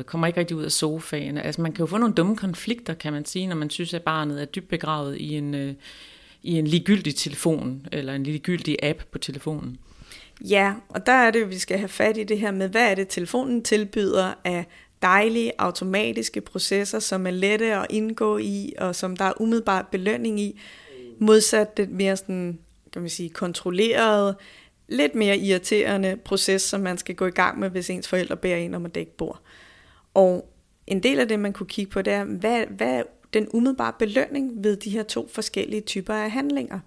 kommer 0.06 0.28
ikke 0.28 0.40
rigtig 0.40 0.58
ud 0.58 0.64
af 0.64 0.72
sofaen. 0.72 1.38
Altså 1.38 1.62
man 1.62 1.72
kan 1.72 1.84
jo 1.84 1.86
få 1.86 1.98
nogle 1.98 2.14
dumme 2.14 2.36
konflikter, 2.36 2.94
kan 2.94 3.14
man 3.14 3.26
sige, 3.26 3.48
når 3.48 3.56
man 3.56 3.70
synes, 3.70 3.94
at 3.94 4.04
barnet 4.04 4.42
er 4.42 4.46
dybt 4.46 4.68
begravet 4.68 5.18
i 5.18 5.36
en, 5.36 5.56
øh, 5.56 5.74
i 6.44 6.54
en 6.54 6.68
ligegyldig 6.68 7.16
telefon, 7.16 7.88
eller 7.92 8.14
en 8.14 8.24
ligegyldig 8.24 8.78
app 8.84 9.04
på 9.12 9.18
telefonen. 9.18 9.78
Ja, 10.50 10.74
og 10.90 11.06
der 11.06 11.12
er 11.12 11.32
det, 11.32 11.50
vi 11.50 11.58
skal 11.58 11.78
have 11.78 11.90
fat 11.90 12.18
i 12.18 12.24
det 12.24 12.40
her 12.40 12.52
med, 12.52 12.70
hvad 12.70 12.92
er 12.92 12.96
det, 12.96 13.08
telefonen 13.08 13.64
tilbyder 13.64 14.34
af 14.44 14.66
dejlige 15.02 15.52
automatiske 15.58 16.42
processer, 16.42 17.00
som 17.00 17.28
er 17.28 17.32
lette 17.32 17.76
at 17.76 17.88
indgå 17.90 18.38
i, 18.38 18.74
og 18.78 18.96
som 18.96 19.18
der 19.18 19.26
er 19.26 19.42
umiddelbart 19.42 19.88
belønning 19.88 20.40
i, 20.40 20.60
modsat 21.20 21.78
det 21.78 21.90
mere 21.90 22.18
sådan, 22.18 22.60
kan 22.94 23.02
man 23.02 23.10
sige, 23.10 23.30
kontrollerede, 23.30 24.38
lidt 24.88 25.16
mere 25.16 25.38
irriterende 25.38 26.18
proces, 26.26 26.62
som 26.62 26.82
man 26.82 26.98
skal 26.98 27.16
gå 27.16 27.26
i 27.26 27.32
gang 27.32 27.60
med, 27.60 27.70
hvis 27.70 27.90
ens 27.90 28.08
forældre 28.08 28.38
bærer 28.38 28.58
en 28.58 28.74
om 28.74 28.86
at 28.86 28.96
dække 28.96 29.18
bord. 29.18 29.42
Og 30.14 30.54
en 30.88 31.04
del 31.04 31.20
af 31.20 31.28
det, 31.28 31.40
man 31.40 31.54
kunne 31.54 31.68
kigge 31.68 31.92
på, 31.92 32.02
det 32.02 32.14
er, 32.14 32.24
hvad, 32.24 32.66
hvad 32.66 33.04
den 33.34 33.48
umiddelbare 33.54 33.94
belønning 34.00 34.64
ved 34.64 34.76
de 34.76 34.90
her 34.90 35.04
to 35.04 35.30
forskellige 35.34 35.82
typer 35.82 36.14
af 36.14 36.32
handlinger. 36.32 36.80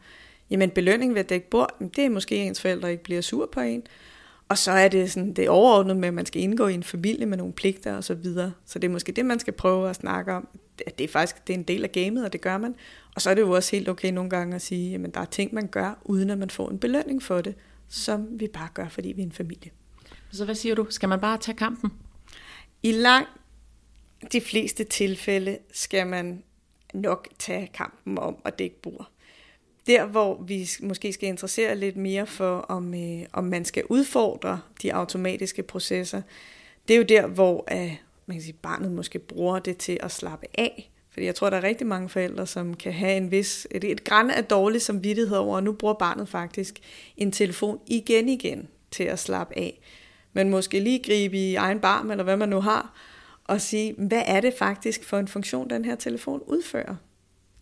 Jamen 0.51 0.71
belønning 0.71 1.15
ved 1.15 1.21
at 1.21 1.29
dække 1.29 1.51
bord, 1.51 1.79
det 1.97 2.05
er 2.05 2.11
måske 2.11 2.37
ens 2.37 2.61
forældre 2.61 2.91
ikke 2.91 3.03
bliver 3.03 3.21
sur 3.21 3.49
på 3.53 3.61
en. 3.61 3.83
Og 4.49 4.59
så 4.59 4.71
er 4.71 4.89
det 4.89 5.13
sådan 5.13 5.33
det 5.33 5.49
overordnet 5.49 5.97
med, 5.97 6.09
at 6.09 6.15
man 6.15 6.27
skal 6.27 6.43
indgå 6.43 6.67
i 6.67 6.75
en 6.75 6.83
familie 6.83 7.27
med 7.27 7.39
nogle 7.39 7.53
pligter 7.53 7.97
og 7.97 8.05
så 8.05 8.15
videre. 8.15 8.53
Så 8.67 8.79
det 8.79 8.89
er 8.89 8.93
måske 8.93 9.13
det, 9.13 9.27
man 9.27 9.39
skal 9.39 9.53
prøve 9.53 9.91
at 9.91 9.97
snakke 9.97 10.33
om. 10.33 10.49
Det 10.99 11.05
er 11.05 11.09
faktisk 11.09 11.47
det 11.47 11.55
er 11.55 11.59
en 11.59 11.65
del 11.65 11.85
af 11.85 11.93
gamet, 11.93 12.25
og 12.25 12.33
det 12.33 12.41
gør 12.41 12.59
man. 12.59 12.75
Og 13.15 13.23
så 13.23 13.31
er 13.31 13.35
det 13.35 13.43
jo 13.43 13.51
også 13.51 13.77
helt 13.77 13.89
okay 13.89 14.11
nogle 14.11 14.31
gange 14.31 14.55
at 14.55 14.63
sige, 14.63 14.95
at 14.95 15.15
der 15.15 15.21
er 15.21 15.25
ting, 15.25 15.55
man 15.55 15.67
gør, 15.67 15.99
uden 16.05 16.31
at 16.31 16.39
man 16.39 16.51
får 16.51 16.71
en 16.71 16.79
belønning 16.79 17.23
for 17.23 17.41
det, 17.41 17.55
som 17.89 18.27
vi 18.31 18.49
bare 18.53 18.69
gør, 18.75 18.89
fordi 18.89 19.13
vi 19.13 19.23
er 19.23 19.27
en 19.27 19.33
familie. 19.33 19.71
Så 20.33 20.45
hvad 20.45 20.55
siger 20.55 20.75
du? 20.75 20.87
Skal 20.91 21.09
man 21.09 21.21
bare 21.21 21.39
tage 21.39 21.57
kampen? 21.57 21.93
I 22.83 22.93
lang 22.93 23.27
de 24.33 24.41
fleste 24.41 24.85
tilfælde 24.85 25.59
skal 25.73 26.07
man 26.07 26.43
nok 26.95 27.29
tage 27.39 27.71
kampen 27.75 28.19
om 28.19 28.37
at 28.45 28.59
dække 28.59 28.81
bord. 28.83 29.09
Der, 29.87 30.07
hvor 30.07 30.43
vi 30.43 30.69
måske 30.83 31.13
skal 31.13 31.29
interessere 31.29 31.77
lidt 31.77 31.97
mere 31.97 32.27
for, 32.27 32.59
om, 32.59 32.95
øh, 32.95 33.27
om 33.33 33.45
man 33.45 33.65
skal 33.65 33.85
udfordre 33.89 34.61
de 34.83 34.95
automatiske 34.95 35.63
processer, 35.63 36.23
det 36.89 36.95
er 36.95 36.99
jo 36.99 37.05
der, 37.05 37.27
hvor 37.27 37.65
øh, 37.73 37.97
man 38.27 38.37
kan 38.37 38.43
sige, 38.43 38.57
barnet 38.63 38.93
måske 38.93 39.19
bruger 39.19 39.59
det 39.59 39.77
til 39.77 39.99
at 40.01 40.11
slappe 40.11 40.47
af. 40.59 40.91
Fordi 41.11 41.27
jeg 41.27 41.35
tror, 41.35 41.51
der 41.51 41.57
er 41.57 41.63
rigtig 41.63 41.87
mange 41.87 42.09
forældre, 42.09 42.47
som 42.47 42.75
kan 42.75 42.93
have 42.93 43.17
en 43.17 43.31
vis, 43.31 43.67
et, 43.71 43.85
et 43.85 44.05
græn 44.05 44.31
af 44.31 44.45
dårlig 44.45 44.83
samvittighed 44.83 45.37
over, 45.37 45.57
og 45.57 45.63
nu 45.63 45.73
bruger 45.73 45.95
barnet 45.95 46.29
faktisk 46.29 46.79
en 47.17 47.33
telefon 47.33 47.81
igen 47.87 48.29
igen 48.29 48.69
til 48.91 49.05
at 49.05 49.19
slappe 49.19 49.59
af. 49.59 49.81
Men 50.33 50.51
måske 50.51 50.81
lige 50.81 51.03
gribe 51.03 51.37
i 51.37 51.55
egen 51.55 51.81
barm, 51.81 52.11
eller 52.11 52.25
hvad 52.25 52.37
man 52.37 52.49
nu 52.49 52.61
har, 52.61 52.95
og 53.49 53.61
sige, 53.61 53.95
hvad 53.99 54.23
er 54.27 54.41
det 54.41 54.55
faktisk 54.59 55.05
for 55.05 55.19
en 55.19 55.29
funktion, 55.29 55.71
den 55.71 55.85
her 55.85 55.95
telefon 55.95 56.43
udfører? 56.47 56.95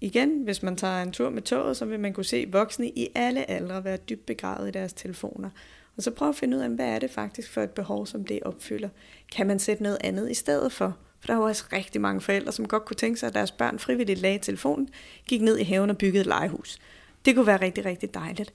Igen, 0.00 0.42
hvis 0.42 0.62
man 0.62 0.76
tager 0.76 1.02
en 1.02 1.12
tur 1.12 1.30
med 1.30 1.42
toget, 1.42 1.76
så 1.76 1.84
vil 1.84 2.00
man 2.00 2.12
kunne 2.12 2.24
se 2.24 2.46
voksne 2.52 2.88
i 2.88 3.08
alle 3.14 3.50
aldre 3.50 3.84
være 3.84 3.96
dybt 3.96 4.26
begravet 4.26 4.68
i 4.68 4.70
deres 4.70 4.92
telefoner. 4.92 5.50
Og 5.96 6.02
så 6.02 6.10
prøv 6.10 6.28
at 6.28 6.36
finde 6.36 6.56
ud 6.56 6.62
af, 6.62 6.70
hvad 6.70 6.86
er 6.86 6.98
det 6.98 7.10
faktisk 7.10 7.52
for 7.52 7.62
et 7.62 7.70
behov, 7.70 8.06
som 8.06 8.24
det 8.24 8.42
opfylder. 8.42 8.88
Kan 9.32 9.46
man 9.46 9.58
sætte 9.58 9.82
noget 9.82 9.98
andet 10.00 10.30
i 10.30 10.34
stedet 10.34 10.72
for? 10.72 10.96
For 11.20 11.26
der 11.26 11.34
er 11.34 11.38
jo 11.38 11.44
også 11.44 11.64
rigtig 11.72 12.00
mange 12.00 12.20
forældre, 12.20 12.52
som 12.52 12.68
godt 12.68 12.84
kunne 12.84 12.96
tænke 12.96 13.20
sig, 13.20 13.26
at 13.26 13.34
deres 13.34 13.52
børn 13.52 13.78
frivilligt 13.78 14.20
lagde 14.20 14.38
telefonen, 14.38 14.88
gik 15.26 15.42
ned 15.42 15.58
i 15.58 15.62
haven 15.62 15.90
og 15.90 15.98
byggede 15.98 16.20
et 16.20 16.26
legehus. 16.26 16.78
Det 17.24 17.34
kunne 17.34 17.46
være 17.46 17.60
rigtig, 17.60 17.84
rigtig 17.84 18.14
dejligt. 18.14 18.52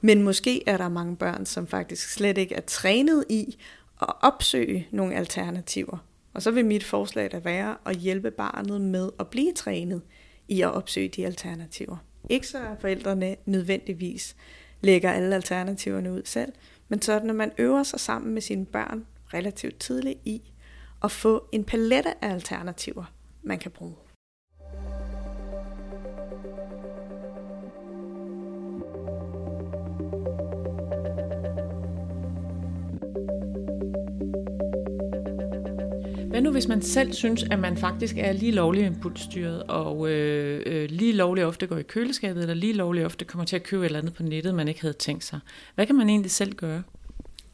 Men 0.00 0.22
måske 0.22 0.68
er 0.68 0.76
der 0.76 0.88
mange 0.88 1.16
børn, 1.16 1.46
som 1.46 1.66
faktisk 1.66 2.08
slet 2.08 2.38
ikke 2.38 2.54
er 2.54 2.60
trænet 2.60 3.24
i 3.28 3.58
at 4.02 4.08
opsøge 4.20 4.88
nogle 4.90 5.14
alternativer. 5.14 6.07
Og 6.34 6.42
så 6.42 6.50
vil 6.50 6.64
mit 6.64 6.84
forslag 6.84 7.32
da 7.32 7.38
være 7.38 7.76
at 7.86 7.96
hjælpe 7.96 8.30
barnet 8.30 8.80
med 8.80 9.10
at 9.20 9.28
blive 9.28 9.52
trænet 9.52 10.02
i 10.48 10.62
at 10.62 10.72
opsøge 10.72 11.08
de 11.08 11.26
alternativer. 11.26 11.96
Ikke 12.30 12.48
så 12.48 12.58
at 12.58 12.80
forældrene 12.80 13.36
nødvendigvis 13.46 14.36
lægger 14.80 15.12
alle 15.12 15.34
alternativerne 15.34 16.12
ud 16.12 16.22
selv, 16.24 16.52
men 16.88 17.02
sådan 17.02 17.30
at 17.30 17.36
man 17.36 17.52
øver 17.58 17.82
sig 17.82 18.00
sammen 18.00 18.34
med 18.34 18.42
sine 18.42 18.66
børn 18.66 19.06
relativt 19.34 19.78
tidligt 19.78 20.18
i 20.24 20.42
at 21.04 21.10
få 21.10 21.48
en 21.52 21.64
palette 21.64 22.24
af 22.24 22.32
alternativer, 22.32 23.04
man 23.42 23.58
kan 23.58 23.70
bruge. 23.70 23.94
Hvad 36.38 36.44
nu, 36.44 36.50
hvis 36.50 36.68
man 36.68 36.82
selv 36.82 37.12
synes, 37.12 37.44
at 37.50 37.58
man 37.58 37.76
faktisk 37.76 38.14
er 38.18 38.32
lige 38.32 38.52
lovlig 38.52 38.86
impulsstyret, 38.86 39.62
og 39.62 40.10
øh, 40.10 40.62
øh, 40.66 40.90
lige 40.90 41.12
lovlig 41.12 41.44
ofte 41.44 41.66
går 41.66 41.76
i 41.76 41.82
køleskabet, 41.82 42.42
eller 42.42 42.54
lige 42.54 42.72
lovlig 42.72 43.04
ofte 43.04 43.24
kommer 43.24 43.44
til 43.44 43.56
at 43.56 43.62
købe 43.62 43.82
et 43.82 43.86
eller 43.86 43.98
andet 43.98 44.14
på 44.14 44.22
nettet, 44.22 44.54
man 44.54 44.68
ikke 44.68 44.80
havde 44.80 44.94
tænkt 44.94 45.24
sig? 45.24 45.40
Hvad 45.74 45.86
kan 45.86 45.96
man 45.96 46.08
egentlig 46.08 46.30
selv 46.30 46.54
gøre? 46.54 46.82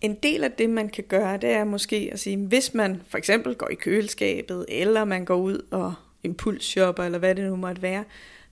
En 0.01 0.15
del 0.23 0.45
af 0.45 0.53
det, 0.53 0.71
man 0.71 0.89
kan 0.89 1.05
gøre, 1.09 1.37
det 1.37 1.51
er 1.51 1.65
måske 1.65 2.11
at 2.13 2.21
sige, 2.21 2.37
hvis 2.37 2.75
man 2.75 3.03
for 3.09 3.19
eksempel 3.19 3.55
går 3.55 3.69
i 3.69 3.75
køleskabet, 3.75 4.67
eller 4.69 5.05
man 5.05 5.25
går 5.25 5.37
ud 5.37 5.67
og 5.71 5.95
impulsshopper, 6.23 7.05
eller 7.05 7.19
hvad 7.19 7.35
det 7.35 7.45
nu 7.45 7.57
måtte 7.57 7.83
være, 7.83 8.05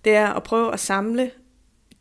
det 0.05 0.13
er 0.15 0.27
at 0.27 0.43
prøve 0.43 0.73
at 0.73 0.81
samle 0.81 1.31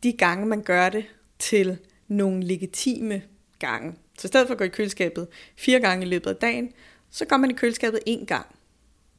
de 0.02 0.12
gange, 0.12 0.46
man 0.46 0.62
gør 0.62 0.88
det, 0.88 1.04
til 1.38 1.78
nogle 2.08 2.44
legitime 2.44 3.22
gange. 3.58 3.94
Så 4.18 4.26
i 4.26 4.28
stedet 4.28 4.46
for 4.46 4.54
at 4.54 4.58
gå 4.58 4.64
i 4.64 4.68
køleskabet 4.68 5.26
fire 5.56 5.80
gange 5.80 6.06
i 6.06 6.08
løbet 6.08 6.30
af 6.30 6.36
dagen, 6.36 6.72
så 7.12 7.24
går 7.24 7.36
man 7.36 7.50
i 7.50 7.54
køleskabet 7.54 8.00
en 8.06 8.26
gang. 8.26 8.46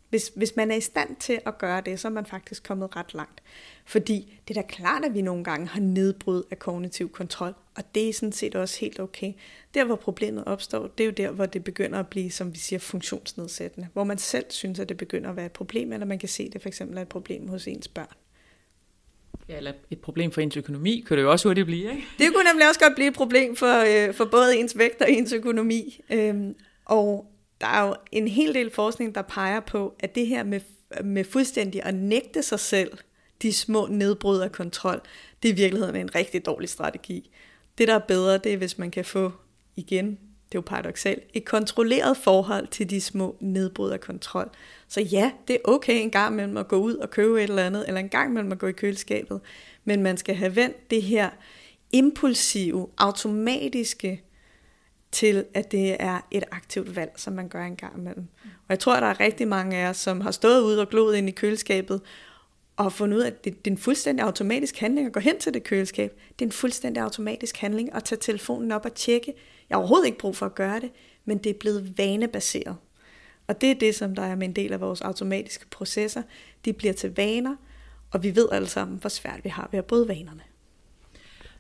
Hvis, 0.10 0.32
hvis 0.36 0.56
man 0.56 0.72
er 0.72 0.76
i 0.76 0.82
stand 0.82 1.16
til 1.16 1.40
at 1.46 1.58
gøre 1.58 1.82
det, 1.82 2.00
så 2.00 2.08
er 2.08 2.12
man 2.12 2.26
faktisk 2.26 2.64
kommet 2.64 2.96
ret 2.96 3.14
langt. 3.14 3.44
Fordi 3.86 4.40
det 4.48 4.58
er 4.58 4.62
da 4.62 4.68
klart, 4.68 5.06
at 5.06 5.14
vi 5.14 5.22
nogle 5.22 5.44
gange 5.44 5.68
har 5.68 5.80
nedbrud 5.80 6.44
af 6.52 6.60
kognitiv 6.60 7.12
kontrol, 7.12 7.54
og 7.76 7.84
det 7.96 8.10
er 8.10 8.14
sådan 8.14 8.32
set 8.32 8.56
også 8.56 8.80
helt 8.80 9.00
okay. 9.00 9.34
Der, 9.74 9.86
hvor 9.86 9.96
problemet 9.96 10.46
opstår, 10.46 10.88
det 10.88 11.04
er 11.04 11.06
jo 11.06 11.12
der, 11.12 11.32
hvor 11.32 11.46
det 11.46 11.64
begynder 11.64 12.00
at 12.00 12.08
blive, 12.08 12.32
som 12.32 12.54
vi 12.54 12.58
siger, 12.60 12.80
funktionsnedsættende. 12.80 13.88
Hvor 13.94 14.04
man 14.04 14.18
selv 14.18 14.46
synes, 14.50 14.80
at 14.80 14.90
det 14.90 14.98
begynder 14.98 15.30
at 15.30 15.36
være 15.36 15.46
et 15.46 15.52
problem, 15.52 15.94
eller 15.94 16.06
man 16.06 16.20
kan 16.20 16.30
se, 16.30 16.44
at 16.44 16.54
det 16.54 16.62
for 16.62 16.70
eksempel 16.70 16.98
er 16.98 17.02
et 17.02 17.08
problem 17.08 17.48
hos 17.48 17.68
ens 17.68 17.88
børn. 17.88 18.14
Ja, 19.50 19.58
eller 19.58 19.74
et 19.92 20.00
problem 20.00 20.32
for 20.32 20.42
ens 20.42 20.58
økonomi, 20.58 21.04
kan 21.08 21.18
det 21.18 21.24
jo 21.24 21.32
også 21.32 21.50
hurtigt 21.50 21.66
blive, 21.66 21.92
ikke? 21.92 22.04
Det 22.18 22.34
kunne 22.34 22.44
nemlig 22.44 22.68
også 22.68 22.80
godt 22.80 22.96
blive 22.96 23.08
et 23.08 23.16
problem 23.16 23.56
for, 23.56 24.08
øh, 24.08 24.14
for 24.14 24.26
både 24.26 24.58
ens 24.58 24.78
vægt 24.78 25.02
og 25.02 25.12
ens 25.12 25.34
økonomi. 25.34 26.02
Øhm, 26.10 26.56
og 26.86 27.33
der 27.64 27.70
er 27.70 27.88
jo 27.88 27.96
en 28.12 28.28
hel 28.28 28.54
del 28.54 28.70
forskning, 28.70 29.16
der 29.16 29.22
peger 29.22 29.60
på, 29.60 29.96
at 30.00 30.16
det 30.16 30.28
her 30.28 30.44
med, 30.44 30.60
med 31.04 31.24
fuldstændig 31.24 31.84
at 31.84 31.96
nægte 31.96 32.44
sig 32.44 32.60
selv 32.60 32.98
de 33.42 33.54
små 33.54 33.88
nedbrud 33.88 34.40
af 34.40 34.52
kontrol, 34.52 35.02
det 35.44 35.50
er 35.50 35.54
i 35.54 35.56
virkeligheden 35.56 35.96
en 35.96 36.16
rigtig 36.16 36.46
dårlig 36.46 36.70
strategi. 36.70 37.32
Det, 37.78 37.88
der 37.88 37.96
er 37.96 38.00
bedre, 38.00 38.38
det 38.38 38.54
er, 38.54 38.58
hvis 38.58 38.78
man 38.78 38.92
kan 38.92 39.06
få, 39.06 39.32
igen, 39.76 40.06
det 40.08 40.56
er 40.56 40.56
jo 40.56 40.62
paradoxalt, 40.62 41.24
et 41.34 41.46
kontrolleret 41.46 42.18
forhold 42.18 42.68
til 42.68 42.90
de 42.90 43.02
små 43.02 43.36
nedbrud 43.40 43.90
af 43.90 44.00
kontrol. 44.00 44.50
Så 44.88 45.02
ja, 45.02 45.32
det 45.48 45.54
er 45.54 45.60
okay 45.64 46.02
en 46.02 46.12
gang 46.12 46.34
imellem 46.34 46.58
at 46.58 46.68
gå 46.68 46.76
ud 46.76 46.96
og 46.96 47.10
købe 47.10 47.38
et 47.38 47.50
eller 47.50 47.66
andet, 47.66 47.86
eller 47.88 48.00
en 48.00 48.10
gang 48.10 48.30
imellem 48.30 48.52
at 48.52 48.60
gå 48.60 48.68
i 48.68 48.72
køleskabet, 48.72 49.42
men 49.86 50.04
man 50.04 50.18
skal 50.18 50.36
have 50.36 50.56
vendt 50.56 50.92
det 50.92 51.02
her 51.02 51.30
impulsive, 51.92 52.88
automatiske 52.98 54.24
til 55.14 55.46
at 55.54 55.72
det 55.72 55.96
er 56.00 56.20
et 56.32 56.44
aktivt 56.52 56.96
valg, 56.96 57.12
som 57.16 57.34
man 57.34 57.48
gør 57.48 57.64
en 57.64 57.76
gang 57.76 57.98
imellem. 57.98 58.28
Og 58.44 58.70
jeg 58.70 58.80
tror, 58.80 58.96
at 58.96 59.02
der 59.02 59.08
er 59.08 59.20
rigtig 59.20 59.48
mange 59.48 59.78
af 59.78 59.90
os, 59.90 59.98
som 59.98 60.22
har 60.22 60.32
stået 60.32 60.62
ude 60.62 60.82
og 60.82 60.90
gloet 60.90 61.16
ind 61.16 61.30
i 61.30 61.32
køleskabet, 61.32 62.02
og 62.78 62.94
fundet 62.94 63.18
ud 63.18 63.22
af, 63.22 63.28
at 63.28 63.46
det, 63.46 63.66
det 63.66 63.72
er 63.72 63.76
en 63.76 63.82
fuldstændig 63.82 64.26
automatisk 64.26 64.78
handling 64.78 65.08
at 65.08 65.14
gå 65.14 65.20
hen 65.20 65.40
til 65.40 65.54
det 65.54 65.64
køleskab. 65.64 66.20
Det 66.40 66.46
er 66.46 66.48
en 66.48 66.52
fuldstændig 66.52 67.04
automatisk 67.04 67.58
handling 67.58 67.96
at 67.96 68.04
tage 68.04 68.20
telefonen 68.20 68.72
op 68.72 68.86
og 68.86 68.94
tjekke. 68.94 69.34
Jeg 69.70 69.76
har 69.76 69.80
overhovedet 69.80 70.06
ikke 70.06 70.18
brug 70.18 70.36
for 70.36 70.46
at 70.46 70.56
gøre 70.56 70.80
det, 70.80 70.92
men 71.26 71.38
det 71.38 71.50
er 71.50 71.60
blevet 71.60 71.98
vanebaseret. 71.98 72.76
Og 73.48 73.62
det 73.62 73.72
er 73.72 73.76
det, 73.76 73.96
som 73.96 74.16
der 74.16 74.24
er 74.24 74.36
med 74.36 74.48
en 74.48 74.56
del 74.56 74.74
af 74.74 74.82
vores 74.82 75.02
automatiske 75.02 75.66
processer. 75.68 76.22
De 76.66 76.74
bliver 76.74 76.94
til 76.94 77.16
vaner, 77.16 77.56
og 78.12 78.24
vi 78.24 78.36
ved 78.36 78.48
alle 78.52 78.68
sammen, 78.68 78.98
hvor 78.98 79.10
svært 79.10 79.40
vi 79.44 79.50
har 79.50 79.70
ved 79.72 79.80
at 79.80 79.86
bryde 79.86 80.08
vanerne. 80.08 80.42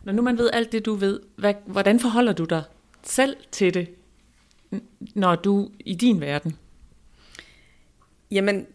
Når 0.04 0.14
nu 0.14 0.22
man 0.22 0.38
ved 0.38 0.50
alt 0.54 0.72
det, 0.72 0.86
du 0.86 0.94
ved, 0.94 1.20
hvad, 1.36 1.54
hvordan 1.66 2.00
forholder 2.00 2.34
du 2.34 2.46
dig 2.46 2.64
selv 3.04 3.36
til 3.52 3.74
det, 3.74 3.88
når 5.16 5.36
du 5.36 5.70
i 5.80 5.96
din 5.96 6.22
verden? 6.22 6.58
Jamen, 8.32 8.68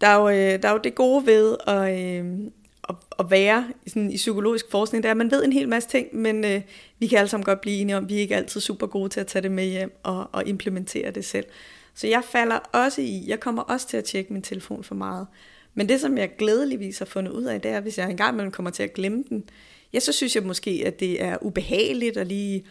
der 0.00 0.06
er 0.06 0.16
jo, 0.16 0.28
øh, 0.28 0.62
der 0.62 0.68
er 0.68 0.72
jo 0.72 0.80
det 0.84 0.94
gode 0.94 1.26
ved 1.26 1.56
at, 1.66 2.00
øh, 2.00 2.50
at, 2.88 2.94
at 3.18 3.30
være 3.30 3.68
sådan, 3.86 4.10
i 4.10 4.16
psykologisk 4.16 4.70
forskning, 4.70 5.02
det 5.02 5.08
er, 5.08 5.12
at 5.12 5.16
man 5.16 5.30
ved 5.30 5.44
en 5.44 5.52
hel 5.52 5.68
masse 5.68 5.88
ting, 5.88 6.16
men 6.16 6.44
øh, 6.44 6.62
vi 6.98 7.06
kan 7.06 7.18
alle 7.18 7.28
sammen 7.28 7.44
godt 7.44 7.60
blive 7.60 7.76
enige 7.76 7.96
om, 7.96 8.04
at 8.04 8.10
vi 8.10 8.16
er 8.16 8.20
ikke 8.20 8.36
altid 8.36 8.60
super 8.60 8.86
gode 8.86 9.08
til 9.08 9.20
at 9.20 9.26
tage 9.26 9.42
det 9.42 9.50
med 9.50 9.64
hjem 9.64 10.00
og, 10.02 10.28
og 10.32 10.46
implementere 10.46 11.10
det 11.10 11.24
selv. 11.24 11.46
Så 11.94 12.06
jeg 12.06 12.22
falder 12.24 12.58
også 12.58 13.02
i, 13.02 13.24
jeg 13.26 13.40
kommer 13.40 13.62
også 13.62 13.88
til 13.88 13.96
at 13.96 14.04
tjekke 14.04 14.32
min 14.32 14.42
telefon 14.42 14.84
for 14.84 14.94
meget. 14.94 15.26
Men 15.74 15.88
det, 15.88 16.00
som 16.00 16.18
jeg 16.18 16.36
glædeligvis 16.38 16.98
har 16.98 17.06
fundet 17.06 17.32
ud 17.32 17.44
af, 17.44 17.60
det 17.60 17.70
er, 17.70 17.80
hvis 17.80 17.98
jeg 17.98 18.10
engang 18.10 18.34
imellem 18.34 18.52
kommer 18.52 18.70
til 18.70 18.82
at 18.82 18.92
glemme 18.92 19.24
den, 19.28 19.44
ja, 19.92 20.00
så 20.00 20.12
synes 20.12 20.34
jeg 20.36 20.42
måske, 20.42 20.82
at 20.86 21.00
det 21.00 21.22
er 21.22 21.36
ubehageligt 21.42 22.16
at 22.16 22.26
lige 22.26 22.64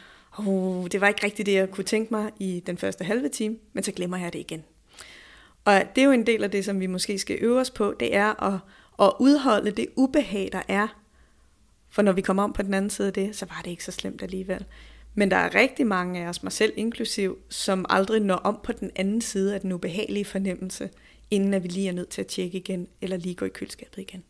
oh, 0.47 0.87
det 0.91 1.01
var 1.01 1.07
ikke 1.07 1.23
rigtigt 1.23 1.45
det, 1.45 1.53
jeg 1.53 1.71
kunne 1.71 1.83
tænke 1.83 2.13
mig 2.13 2.31
i 2.39 2.63
den 2.65 2.77
første 2.77 3.03
halve 3.03 3.29
time, 3.29 3.55
men 3.73 3.83
så 3.83 3.91
glemmer 3.91 4.17
jeg 4.17 4.33
det 4.33 4.39
igen. 4.39 4.63
Og 5.65 5.83
det 5.95 6.01
er 6.01 6.05
jo 6.05 6.11
en 6.11 6.25
del 6.25 6.43
af 6.43 6.51
det, 6.51 6.65
som 6.65 6.79
vi 6.79 6.87
måske 6.87 7.19
skal 7.19 7.37
øve 7.41 7.59
os 7.59 7.71
på, 7.71 7.93
det 7.99 8.15
er 8.15 8.43
at, 8.43 8.59
at 9.01 9.11
udholde 9.19 9.71
det 9.71 9.87
ubehag, 9.95 10.49
der 10.51 10.61
er. 10.67 10.87
For 11.89 12.01
når 12.01 12.11
vi 12.11 12.21
kommer 12.21 12.43
om 12.43 12.53
på 12.53 12.61
den 12.61 12.73
anden 12.73 12.89
side 12.89 13.07
af 13.07 13.13
det, 13.13 13.35
så 13.35 13.45
var 13.45 13.61
det 13.63 13.71
ikke 13.71 13.83
så 13.83 13.91
slemt 13.91 14.21
alligevel. 14.21 14.65
Men 15.15 15.31
der 15.31 15.37
er 15.37 15.55
rigtig 15.55 15.87
mange 15.87 16.23
af 16.23 16.29
os, 16.29 16.43
mig 16.43 16.51
selv 16.51 16.73
inklusiv, 16.75 17.37
som 17.49 17.85
aldrig 17.89 18.21
når 18.21 18.35
om 18.35 18.59
på 18.63 18.71
den 18.71 18.91
anden 18.95 19.21
side 19.21 19.53
af 19.55 19.61
den 19.61 19.71
ubehagelige 19.71 20.25
fornemmelse, 20.25 20.89
inden 21.31 21.53
at 21.53 21.63
vi 21.63 21.67
lige 21.67 21.89
er 21.89 21.93
nødt 21.93 22.09
til 22.09 22.21
at 22.21 22.27
tjekke 22.27 22.57
igen, 22.57 22.87
eller 23.01 23.17
lige 23.17 23.35
gå 23.35 23.45
i 23.45 23.49
køleskabet 23.49 23.97
igen. 23.97 24.23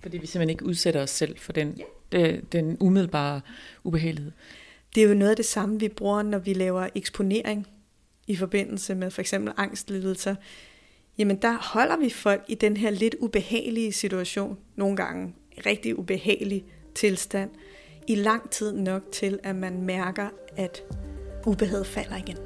Fordi 0.00 0.18
vi 0.18 0.26
simpelthen 0.26 0.50
ikke 0.50 0.64
udsætter 0.64 1.02
os 1.02 1.10
selv 1.10 1.38
for 1.38 1.52
den, 1.52 1.80
ja. 2.12 2.36
den 2.52 2.76
umiddelbare 2.80 3.40
ubehagelighed. 3.84 4.32
Det 4.94 5.02
er 5.02 5.08
jo 5.08 5.14
noget 5.14 5.30
af 5.30 5.36
det 5.36 5.44
samme, 5.44 5.80
vi 5.80 5.88
bruger, 5.88 6.22
når 6.22 6.38
vi 6.38 6.52
laver 6.52 6.88
eksponering 6.94 7.66
i 8.26 8.36
forbindelse 8.36 8.94
med 8.94 9.10
for 9.10 9.20
eksempel 9.20 9.52
angstlidelser. 9.56 10.34
Jamen 11.18 11.36
der 11.42 11.58
holder 11.72 11.96
vi 11.96 12.10
folk 12.10 12.44
i 12.48 12.54
den 12.54 12.76
her 12.76 12.90
lidt 12.90 13.14
ubehagelige 13.20 13.92
situation, 13.92 14.58
nogle 14.76 14.96
gange 14.96 15.34
rigtig 15.66 15.98
ubehagelig 15.98 16.64
tilstand, 16.94 17.50
i 18.08 18.14
lang 18.14 18.50
tid 18.50 18.72
nok 18.72 19.02
til, 19.12 19.38
at 19.42 19.56
man 19.56 19.82
mærker, 19.82 20.28
at 20.56 20.82
ubehaget 21.46 21.86
falder 21.86 22.16
igen. 22.16 22.36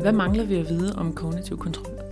Hvad 0.00 0.12
mangler 0.12 0.44
vi 0.44 0.56
at 0.56 0.68
vide 0.68 0.94
om 0.96 1.14
kognitiv 1.14 1.58
kontrol? 1.58 2.05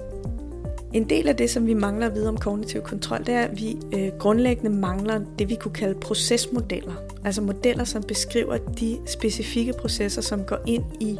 En 0.95 1.09
del 1.09 1.29
af 1.29 1.37
det, 1.37 1.51
som 1.51 1.67
vi 1.67 1.75
mangler 1.75 2.07
at 2.07 2.15
vide 2.15 2.29
om 2.29 2.37
kognitiv 2.37 2.81
kontrol, 2.81 3.19
det 3.19 3.29
er, 3.29 3.41
at 3.41 3.61
vi 3.61 3.77
øh, 3.95 4.09
grundlæggende 4.19 4.71
mangler 4.71 5.21
det, 5.39 5.49
vi 5.49 5.55
kunne 5.55 5.75
kalde 5.75 6.01
procesmodeller. 6.01 6.95
Altså 7.25 7.43
modeller, 7.43 7.85
som 7.85 8.03
beskriver 8.03 8.57
de 8.57 8.99
specifikke 9.07 9.73
processer, 9.79 10.23
som 10.23 10.45
går 10.45 10.59
ind 10.67 10.85
i 11.01 11.19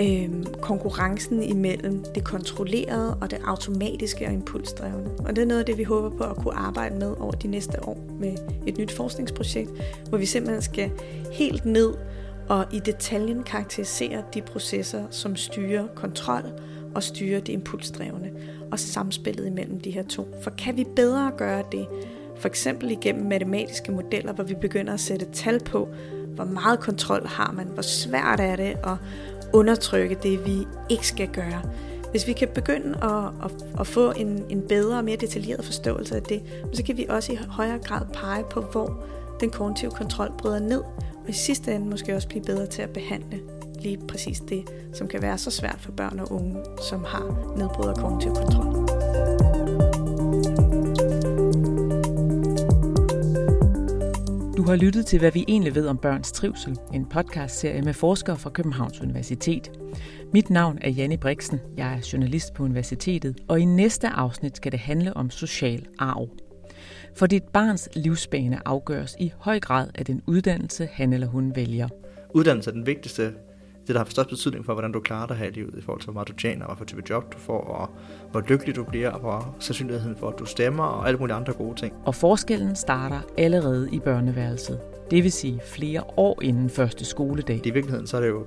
øh, 0.00 0.46
konkurrencen 0.60 1.42
imellem 1.42 2.04
det 2.14 2.24
kontrollerede 2.24 3.16
og 3.20 3.30
det 3.30 3.38
automatiske 3.44 4.26
og 4.26 4.32
impulsdrevne. 4.32 5.10
Og 5.18 5.36
det 5.36 5.42
er 5.42 5.46
noget 5.46 5.60
af 5.60 5.66
det, 5.66 5.78
vi 5.78 5.84
håber 5.84 6.16
på 6.16 6.24
at 6.24 6.36
kunne 6.36 6.54
arbejde 6.54 6.98
med 6.98 7.14
over 7.20 7.32
de 7.32 7.48
næste 7.48 7.88
år 7.88 7.98
med 8.20 8.36
et 8.66 8.78
nyt 8.78 8.92
forskningsprojekt, 8.92 9.70
hvor 10.08 10.18
vi 10.18 10.26
simpelthen 10.26 10.62
skal 10.62 10.90
helt 11.32 11.64
ned 11.64 11.94
og 12.48 12.66
i 12.72 12.78
detaljen 12.78 13.42
karakterisere 13.42 14.22
de 14.34 14.42
processer, 14.42 15.04
som 15.10 15.36
styrer 15.36 15.86
kontrol 15.94 16.42
og 16.94 17.02
styrer 17.02 17.40
det 17.40 17.52
impulsdrevne 17.52 18.30
og 18.74 18.78
samspillet 18.78 19.46
imellem 19.46 19.80
de 19.80 19.90
her 19.90 20.02
to. 20.02 20.28
For 20.42 20.50
kan 20.50 20.76
vi 20.76 20.84
bedre 20.96 21.32
gøre 21.36 21.62
det, 21.72 21.86
for 22.36 22.48
eksempel 22.48 22.90
igennem 22.90 23.28
matematiske 23.28 23.92
modeller, 23.92 24.32
hvor 24.32 24.44
vi 24.44 24.54
begynder 24.54 24.92
at 24.92 25.00
sætte 25.00 25.26
tal 25.32 25.60
på, 25.60 25.88
hvor 26.34 26.44
meget 26.44 26.80
kontrol 26.80 27.26
har 27.26 27.52
man, 27.52 27.66
hvor 27.66 27.82
svært 27.82 28.40
er 28.40 28.56
det 28.56 28.76
at 28.84 28.96
undertrykke 29.52 30.16
det, 30.22 30.46
vi 30.46 30.66
ikke 30.90 31.06
skal 31.06 31.28
gøre. 31.28 31.62
Hvis 32.10 32.26
vi 32.26 32.32
kan 32.32 32.48
begynde 32.48 32.98
at, 33.02 33.44
at, 33.44 33.80
at 33.80 33.86
få 33.86 34.10
en, 34.10 34.44
en 34.50 34.62
bedre 34.68 34.98
og 34.98 35.04
mere 35.04 35.16
detaljeret 35.16 35.64
forståelse 35.64 36.16
af 36.16 36.22
det, 36.22 36.42
så 36.72 36.82
kan 36.82 36.96
vi 36.96 37.06
også 37.08 37.32
i 37.32 37.38
højere 37.48 37.78
grad 37.78 38.06
pege 38.12 38.44
på, 38.50 38.60
hvor 38.60 39.04
den 39.40 39.50
kognitive 39.50 39.90
kontrol 39.90 40.32
bryder 40.38 40.58
ned, 40.58 40.80
og 41.24 41.28
i 41.28 41.32
sidste 41.32 41.74
ende 41.74 41.86
måske 41.86 42.16
også 42.16 42.28
blive 42.28 42.44
bedre 42.44 42.66
til 42.66 42.82
at 42.82 42.90
behandle 42.90 43.40
lige 43.84 43.98
præcis 44.08 44.40
det, 44.40 44.64
som 44.92 45.08
kan 45.08 45.22
være 45.22 45.38
så 45.38 45.50
svært 45.50 45.78
for 45.80 45.92
børn 45.92 46.18
og 46.18 46.32
unge, 46.32 46.56
som 46.90 47.04
har 47.04 47.54
nedbrud 47.58 47.88
af 47.88 47.96
kognitiv 47.96 48.34
kontrol. 48.34 48.74
Du 54.56 54.62
har 54.62 54.76
lyttet 54.76 55.06
til, 55.06 55.18
hvad 55.18 55.32
vi 55.32 55.44
egentlig 55.48 55.74
ved 55.74 55.86
om 55.86 55.98
børns 55.98 56.32
trivsel, 56.32 56.78
en 56.94 57.06
podcastserie 57.06 57.82
med 57.82 57.94
forskere 57.94 58.36
fra 58.36 58.50
Københavns 58.50 59.00
Universitet. 59.00 59.70
Mit 60.32 60.50
navn 60.50 60.78
er 60.80 60.90
Janne 60.90 61.18
Brixen, 61.18 61.60
jeg 61.76 61.94
er 61.94 62.08
journalist 62.12 62.54
på 62.54 62.62
universitetet, 62.62 63.40
og 63.48 63.60
i 63.60 63.64
næste 63.64 64.08
afsnit 64.08 64.56
skal 64.56 64.72
det 64.72 64.80
handle 64.80 65.16
om 65.16 65.30
social 65.30 65.86
arv. 65.98 66.28
For 67.16 67.26
dit 67.26 67.42
barns 67.42 67.88
livsbane 67.94 68.68
afgøres 68.68 69.16
i 69.20 69.32
høj 69.38 69.60
grad 69.60 69.88
af 69.94 70.04
den 70.04 70.22
uddannelse, 70.26 70.88
han 70.92 71.12
eller 71.12 71.26
hun 71.26 71.56
vælger. 71.56 71.88
Uddannelse 72.34 72.70
er 72.70 72.74
den 72.74 72.86
vigtigste 72.86 73.32
det, 73.86 73.94
der 73.94 73.98
har 73.98 74.06
størst 74.10 74.28
betydning 74.28 74.64
for, 74.64 74.72
hvordan 74.72 74.92
du 74.92 75.00
klarer 75.00 75.26
dig 75.26 75.36
her 75.36 75.46
i 75.46 75.50
livet, 75.50 75.74
i 75.78 75.80
forhold 75.80 76.00
til, 76.00 76.06
hvor 76.06 76.14
meget 76.14 76.28
du 76.28 76.32
tjener, 76.32 76.66
og 76.66 76.76
hvad 76.76 76.86
type 76.86 77.02
job 77.10 77.32
du 77.32 77.38
får, 77.38 77.60
og 77.60 77.90
hvor 78.30 78.42
lykkelig 78.48 78.76
du 78.76 78.84
bliver, 78.84 79.10
og 79.10 79.20
hvor 79.20 79.56
sandsynligheden 79.60 80.16
for, 80.16 80.28
at 80.28 80.38
du 80.38 80.44
stemmer, 80.44 80.84
og 80.84 81.06
alle 81.06 81.18
mulige 81.18 81.36
andre 81.36 81.52
gode 81.52 81.74
ting. 81.74 81.92
Og 82.04 82.14
forskellen 82.14 82.76
starter 82.76 83.20
allerede 83.38 83.88
i 83.92 83.98
børneværelset. 83.98 84.80
Det 85.10 85.24
vil 85.24 85.32
sige 85.32 85.60
flere 85.66 86.02
år 86.16 86.42
inden 86.42 86.70
første 86.70 87.04
skoledag. 87.04 87.60
I 87.64 87.70
virkeligheden 87.70 88.06
så 88.06 88.16
er 88.16 88.20
det 88.20 88.28
jo 88.28 88.46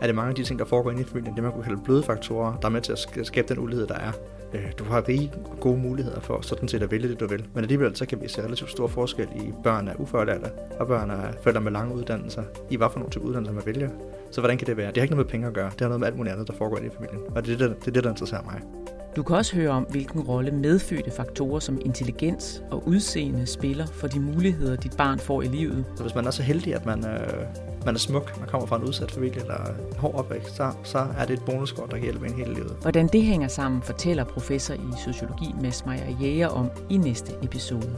er 0.00 0.06
det 0.06 0.14
mange 0.14 0.28
af 0.28 0.34
de 0.34 0.44
ting, 0.44 0.58
der 0.58 0.64
foregår 0.64 0.90
inde 0.90 1.02
i 1.02 1.04
familien, 1.04 1.34
det 1.34 1.42
man 1.42 1.52
kunne 1.52 1.64
kalde 1.64 1.80
bløde 1.84 2.02
faktorer, 2.02 2.56
der 2.56 2.68
er 2.68 2.72
med 2.72 2.80
til 2.80 2.92
at 2.92 3.26
skabe 3.26 3.48
den 3.48 3.58
ulighed, 3.58 3.86
der 3.86 3.94
er. 3.94 4.12
Øh, 4.54 4.72
du 4.78 4.84
har 4.84 5.08
rige 5.08 5.32
gode 5.60 5.78
muligheder 5.78 6.20
for 6.20 6.40
sådan 6.42 6.68
set 6.68 6.82
at 6.82 6.90
vælge 6.90 7.08
det, 7.08 7.20
du 7.20 7.26
vil. 7.26 7.46
Men 7.54 7.64
alligevel 7.64 7.96
så 7.96 8.06
kan 8.06 8.20
vi 8.20 8.28
se 8.28 8.42
relativt 8.44 8.70
stor 8.70 8.86
forskel 8.86 9.28
i 9.36 9.52
børn 9.62 9.88
af 9.88 9.94
ufaglærte 9.98 10.50
og 10.80 10.86
børn 10.86 11.10
af 11.10 11.34
forældre 11.42 11.60
med 11.60 11.72
lange 11.72 11.94
uddannelser, 11.94 12.42
i 12.70 12.76
hvad 12.76 12.88
for 12.92 12.98
nogle 12.98 13.10
type 13.10 13.24
uddannelser 13.24 13.54
man 13.54 13.66
vælger. 13.66 13.88
Så 14.30 14.40
hvordan 14.40 14.58
kan 14.58 14.66
det 14.66 14.76
være? 14.76 14.86
Det 14.86 14.96
har 14.96 15.02
ikke 15.02 15.14
noget 15.14 15.26
med 15.26 15.30
penge 15.30 15.46
at 15.46 15.52
gøre. 15.52 15.70
Det 15.70 15.80
har 15.80 15.88
noget 15.88 16.00
med 16.00 16.06
alt 16.06 16.16
muligt 16.16 16.32
andet, 16.32 16.48
der 16.48 16.54
foregår 16.54 16.78
i 16.78 16.90
familien. 16.98 17.20
Og 17.36 17.46
det 17.46 17.54
er 17.54 17.58
det, 17.58 17.70
der, 17.70 17.74
det, 17.74 17.88
er 17.88 17.92
det, 17.92 18.04
der 18.04 18.10
interesserer 18.10 18.42
mig. 18.42 18.60
Du 19.16 19.22
kan 19.22 19.36
også 19.36 19.56
høre 19.56 19.70
om, 19.70 19.82
hvilken 19.82 20.20
rolle 20.20 20.50
medfødte 20.50 21.10
faktorer 21.10 21.60
som 21.60 21.78
intelligens 21.84 22.62
og 22.70 22.88
udseende 22.88 23.46
spiller 23.46 23.86
for 23.86 24.06
de 24.06 24.20
muligheder, 24.20 24.76
dit 24.76 24.96
barn 24.96 25.18
får 25.18 25.42
i 25.42 25.46
livet. 25.46 25.84
Så 25.96 26.02
hvis 26.02 26.14
man 26.14 26.26
er 26.26 26.30
så 26.30 26.42
heldig, 26.42 26.74
at 26.74 26.86
man, 26.86 27.06
øh, 27.06 27.44
man 27.84 27.94
er 27.94 27.98
smuk, 27.98 28.38
man 28.40 28.48
kommer 28.48 28.66
fra 28.66 28.76
en 28.76 28.84
udsat 28.84 29.10
familie 29.10 29.40
eller 29.40 29.64
en 29.64 29.96
hård 29.98 30.14
opvækst, 30.14 30.56
så, 30.56 30.72
så 30.84 31.06
er 31.18 31.24
det 31.24 31.34
et 31.34 31.44
bonuskort, 31.44 31.90
der 31.90 31.96
kan 31.96 32.04
hjælpe 32.04 32.26
en 32.26 32.34
hele 32.34 32.54
livet. 32.54 32.76
Hvordan 32.82 33.08
det 33.08 33.22
hænger 33.22 33.48
sammen, 33.48 33.82
fortæller 33.82 34.24
professor 34.24 34.74
i 34.74 34.92
sociologi 35.04 35.54
Mads 35.62 35.86
Meyer 35.86 36.16
Jæger 36.20 36.48
om 36.48 36.70
i 36.90 36.96
næste 36.96 37.32
episode. 37.42 37.94